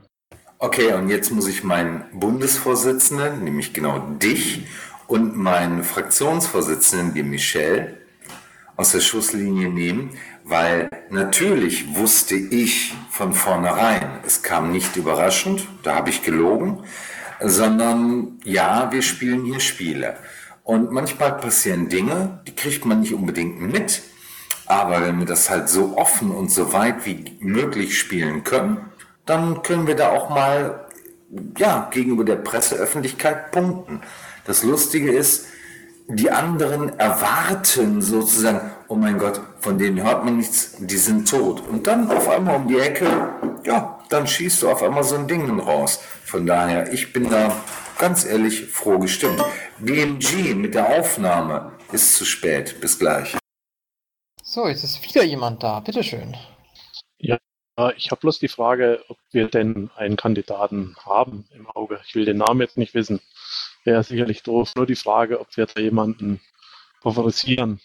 Okay, 0.59 0.93
und 0.93 1.09
jetzt 1.09 1.33
muss 1.33 1.49
ich 1.49 1.65
meinen 1.65 2.05
Bundesvorsitzenden, 2.13 3.43
nämlich 3.43 3.73
genau 3.73 3.99
dich, 4.23 4.67
und 5.07 5.37
meinen 5.37 5.83
Fraktionsvorsitzenden, 5.83 7.15
die 7.15 7.23
Michelle, 7.23 7.95
aus 8.77 8.93
der 8.93 9.01
Schusslinie 9.01 9.69
nehmen, 9.69 10.11
weil 10.45 10.89
natürlich 11.11 11.97
wusste 11.97 12.35
ich 12.35 12.95
von 13.11 13.33
vornherein, 13.33 14.21
es 14.25 14.43
kam 14.43 14.71
nicht 14.73 14.97
überraschend, 14.97 15.67
da 15.83 15.97
habe 15.97 16.11
ich 16.11 16.23
gelogen, 16.23 16.85
sondern 17.43 18.39
ja, 18.45 18.91
wir 18.93 19.03
spielen 19.03 19.45
hier 19.45 19.61
Spiele. 19.61 20.17
Und 20.65 20.93
manchmal 20.93 21.39
passieren 21.39 21.89
Dinge, 21.89 22.41
die 22.47 22.55
kriegt 22.55 22.85
man 22.85 23.01
nicht 23.01 23.15
unbedingt 23.15 23.61
mit, 23.61 24.03
Aber 24.71 25.03
wenn 25.03 25.19
wir 25.19 25.27
das 25.27 25.51
halt 25.51 25.69
so 25.69 25.97
offen 25.97 26.31
und 26.31 26.53
so 26.53 26.73
weit 26.73 27.05
wie 27.05 27.37
möglich 27.41 27.99
spielen 27.99 28.45
können, 28.45 28.79
dann 29.27 29.63
können 29.63 29.89
wir 29.89 29.97
da 29.97 30.11
auch 30.11 30.31
mal 30.31 30.87
ja, 31.59 31.89
gegenüber 31.91 32.25
der 32.25 32.37
Presseöffentlichkeit 32.37 33.51
punkten. 33.51 34.01
Das 34.45 34.63
Lustige 34.63 35.11
ist, 35.11 35.47
die 36.07 36.31
anderen 36.31 36.97
erwarten 37.01 38.01
sozusagen, 38.01 38.61
oh 38.87 38.95
mein 38.95 39.19
Gott, 39.19 39.41
von 39.59 39.77
denen 39.77 40.03
hört 40.05 40.25
man 40.25 40.37
nichts, 40.37 40.77
die 40.79 40.97
sind 40.97 41.29
tot. 41.29 41.67
Und 41.69 41.89
dann 41.89 42.09
auf 42.09 42.29
einmal 42.29 42.55
um 42.55 42.69
die 42.69 42.79
Ecke, 42.79 43.07
ja, 43.65 43.99
dann 44.09 44.29
schießt 44.29 44.63
du 44.63 44.71
auf 44.71 44.85
einmal 44.85 45.03
so 45.03 45.17
ein 45.17 45.27
Ding 45.27 45.59
raus. 45.59 46.01
Von 46.25 46.47
daher, 46.47 46.93
ich 46.93 47.13
bin 47.13 47.29
da 47.29 47.53
ganz 48.01 48.25
ehrlich 48.25 48.65
froh 48.67 48.99
gestimmt. 48.99 49.45
BMG 49.79 50.55
mit 50.55 50.75
der 50.75 50.89
Aufnahme 50.99 51.73
ist 51.93 52.17
zu 52.17 52.25
spät. 52.25 52.81
Bis 52.81 52.99
gleich. 52.99 53.37
So, 54.43 54.67
jetzt 54.67 54.83
ist 54.83 55.05
wieder 55.05 55.23
jemand 55.23 55.63
da. 55.63 55.81
Bitteschön. 55.81 56.35
Ja, 57.19 57.39
ich 57.97 58.11
habe 58.11 58.21
bloß 58.23 58.39
die 58.39 58.49
Frage, 58.49 59.05
ob 59.09 59.19
wir 59.31 59.49
denn 59.49 59.91
einen 59.97 60.17
Kandidaten 60.17 60.97
haben 61.05 61.47
im 61.55 61.69
Auge. 61.69 62.01
Ich 62.07 62.15
will 62.15 62.25
den 62.25 62.39
Namen 62.39 62.61
jetzt 62.61 62.79
nicht 62.79 62.95
wissen. 62.95 63.21
Wäre 63.85 64.03
sicherlich 64.03 64.43
doof. 64.43 64.73
Nur 64.77 64.87
die 64.87 64.97
Frage, 64.97 65.39
ob 65.39 65.57
wir 65.57 65.67
da 65.67 65.81
jemanden 65.81 66.41
favorisieren. 67.03 67.81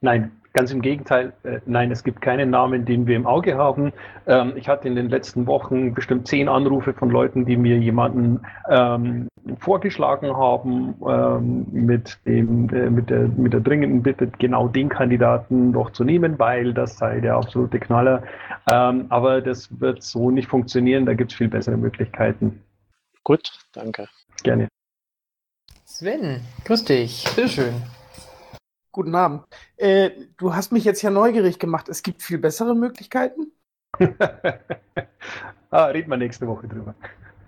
Nein, 0.00 0.39
ganz 0.52 0.72
im 0.72 0.82
Gegenteil. 0.82 1.32
Äh, 1.42 1.60
nein, 1.66 1.90
es 1.90 2.04
gibt 2.04 2.20
keinen 2.20 2.50
Namen, 2.50 2.84
den 2.84 3.06
wir 3.06 3.16
im 3.16 3.26
Auge 3.26 3.56
haben. 3.56 3.92
Ähm, 4.26 4.52
ich 4.56 4.68
hatte 4.68 4.88
in 4.88 4.96
den 4.96 5.08
letzten 5.08 5.46
Wochen 5.46 5.94
bestimmt 5.94 6.28
zehn 6.28 6.48
Anrufe 6.48 6.92
von 6.92 7.10
Leuten, 7.10 7.46
die 7.46 7.56
mir 7.56 7.78
jemanden 7.78 8.40
ähm, 8.68 9.28
vorgeschlagen 9.58 10.36
haben 10.36 10.94
ähm, 11.06 11.66
mit, 11.72 12.18
dem, 12.26 12.68
äh, 12.70 12.90
mit, 12.90 13.10
der, 13.10 13.28
mit 13.28 13.52
der 13.52 13.60
dringenden 13.60 14.02
Bitte, 14.02 14.26
genau 14.38 14.68
den 14.68 14.88
Kandidaten 14.88 15.72
doch 15.72 15.90
zu 15.90 16.04
nehmen, 16.04 16.38
weil 16.38 16.74
das 16.74 16.98
sei 16.98 17.20
der 17.20 17.36
absolute 17.36 17.78
Knaller. 17.78 18.22
Ähm, 18.70 19.06
aber 19.08 19.40
das 19.40 19.80
wird 19.80 20.02
so 20.02 20.30
nicht 20.30 20.48
funktionieren. 20.48 21.06
Da 21.06 21.14
gibt 21.14 21.32
es 21.32 21.38
viel 21.38 21.48
bessere 21.48 21.76
Möglichkeiten. 21.76 22.62
Gut, 23.24 23.50
danke. 23.72 24.08
Gerne. 24.42 24.68
Sven, 25.84 26.40
grüß 26.64 26.84
dich. 26.84 27.24
Bitteschön. 27.36 27.74
Guten 28.92 29.14
Abend. 29.14 29.44
Äh, 29.76 30.10
du 30.36 30.54
hast 30.54 30.72
mich 30.72 30.84
jetzt 30.84 31.02
ja 31.02 31.10
neugierig 31.10 31.60
gemacht. 31.60 31.88
Es 31.88 32.02
gibt 32.02 32.22
viel 32.22 32.38
bessere 32.38 32.74
Möglichkeiten? 32.74 33.52
ah, 35.70 35.84
reden 35.86 36.10
wir 36.10 36.16
nächste 36.16 36.46
Woche 36.48 36.66
drüber. 36.66 36.94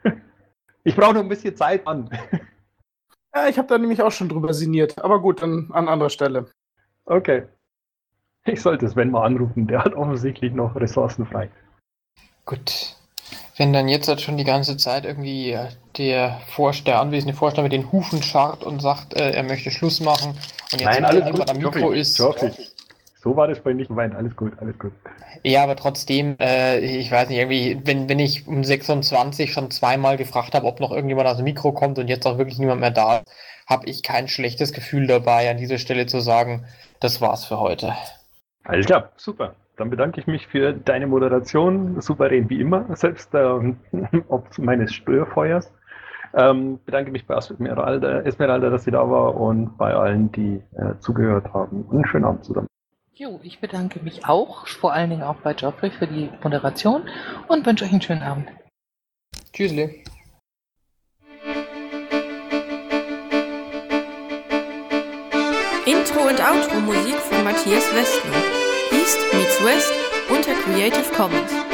ich 0.85 0.95
brauche 0.95 1.15
noch 1.15 1.23
ein 1.23 1.29
bisschen 1.29 1.57
Zeit 1.57 1.85
an. 1.87 2.09
ja, 3.35 3.49
ich 3.49 3.59
habe 3.59 3.67
da 3.67 3.77
nämlich 3.77 4.03
auch 4.03 4.13
schon 4.13 4.29
drüber 4.29 4.55
sinniert. 4.55 5.03
Aber 5.03 5.21
gut, 5.21 5.43
dann 5.43 5.71
an 5.73 5.89
anderer 5.89 6.11
Stelle. 6.11 6.47
Okay. 7.07 7.45
Ich 8.45 8.61
sollte 8.61 8.89
Sven 8.89 9.11
mal 9.11 9.25
anrufen. 9.25 9.67
Der 9.67 9.85
hat 9.85 9.95
offensichtlich 9.95 10.53
noch 10.53 10.77
Ressourcen 10.77 11.27
frei. 11.27 11.51
Gut. 12.45 12.97
Wenn 13.57 13.73
dann 13.73 13.89
jetzt 13.89 14.09
halt 14.09 14.21
schon 14.21 14.37
die 14.37 14.45
ganze 14.45 14.77
Zeit 14.77 15.05
irgendwie 15.05 15.59
der, 15.99 16.41
Vorst 16.49 16.87
der 16.87 17.01
anwesende 17.01 17.35
Vorstand 17.35 17.65
mit 17.65 17.73
den 17.73 17.91
Hufen 17.91 18.23
scharrt 18.23 18.65
und 18.65 18.81
sagt, 18.81 19.15
äh, 19.15 19.33
er 19.33 19.43
möchte 19.43 19.71
Schluss 19.71 20.01
machen 20.01 20.37
und 20.73 20.81
jetzt 20.81 20.91
Nein, 20.91 21.05
alles 21.05 21.31
gut, 21.31 21.51
am 21.51 21.59
Mikro 21.59 21.91
ist. 21.93 22.21
So 23.23 23.37
war 23.37 23.47
das 23.47 23.61
bei 23.61 23.73
nicht 23.73 23.87
gemeint, 23.87 24.17
alles 24.17 24.35
gut, 24.35 24.53
alles 24.61 24.77
gut. 24.81 24.93
Ja, 25.45 25.63
aber 25.63 25.77
trotzdem, 25.77 26.37
äh, 26.41 26.81
ich 26.81 27.11
weiß 27.11 27.29
nicht, 27.29 27.39
irgendwie, 27.39 27.81
wenn, 27.85 28.09
wenn 28.09 28.19
ich 28.19 28.49
um 28.49 28.65
26 28.65 29.53
schon 29.53 29.71
zweimal 29.71 30.17
gefragt 30.17 30.55
habe, 30.55 30.67
ob 30.67 30.81
noch 30.81 30.91
irgendjemand 30.91 31.29
aus 31.29 31.37
dem 31.37 31.45
Mikro 31.45 31.71
kommt 31.71 32.01
und 32.01 32.09
jetzt 32.09 32.27
auch 32.27 32.37
wirklich 32.37 32.59
niemand 32.59 32.81
mehr 32.81 32.91
da 32.91 33.19
ist, 33.19 33.27
habe 33.69 33.87
ich 33.87 34.03
kein 34.03 34.27
schlechtes 34.27 34.73
Gefühl 34.73 35.07
dabei, 35.07 35.49
an 35.49 35.57
dieser 35.57 35.79
Stelle 35.79 36.07
zu 36.07 36.19
sagen, 36.19 36.67
das 36.99 37.21
war's 37.21 37.45
für 37.45 37.61
heute. 37.61 37.95
Alles 38.65 38.87
klar, 38.87 39.13
super. 39.17 39.55
Dann 39.77 39.89
bedanke 39.89 40.21
ich 40.21 40.27
mich 40.27 40.49
für 40.49 40.73
deine 40.73 41.07
Moderation, 41.07 42.01
souverän 42.01 42.51
wie 42.51 42.61
immer, 42.61 42.87
selbst 42.97 43.33
äh, 43.35 43.39
ob 44.29 44.59
meines 44.59 44.93
Störfeuers. 44.93 45.73
Ähm, 46.35 46.79
bedanke 46.85 47.11
mich 47.11 47.27
bei 47.27 47.35
Esmeralda, 47.35 48.21
Esmeralda, 48.21 48.71
dass 48.71 48.85
sie 48.85 48.91
da 48.91 49.09
war 49.09 49.35
und 49.37 49.77
bei 49.77 49.95
allen, 49.95 50.33
die 50.33 50.63
äh, 50.77 50.99
zugehört 51.01 51.53
haben. 51.53 51.83
Und 51.83 51.97
einen 51.97 52.07
schönen 52.07 52.25
Abend 52.25 52.45
zusammen. 52.45 52.69
Jo, 53.15 53.39
ich 53.43 53.61
bedanke 53.61 54.01
mich 54.03 54.27
auch, 54.27 54.67
vor 54.67 54.95
allen 54.95 55.11
Dingen 55.11 55.23
auch 55.23 55.37
bei 55.37 55.53
Geoffrey 55.53 55.91
für 55.91 56.07
die 56.07 56.31
Moderation 56.43 57.03
und 57.49 57.67
wünsche 57.67 57.85
euch 57.85 57.93
einen 57.93 58.01
schönen 58.01 58.23
Abend. 58.23 58.49
Tschüssle. 59.53 59.91
Intro 65.85 66.21
und 66.29 66.41
Outro 66.41 66.81
Musik 66.81 67.17
von 67.17 67.45
Matthias 67.45 67.95
Westner. 67.95 68.33
East 68.93 69.19
meets 69.35 69.63
West 69.65 69.93
unter 70.31 70.55
Creative 70.63 71.13
Commons. 71.15 71.72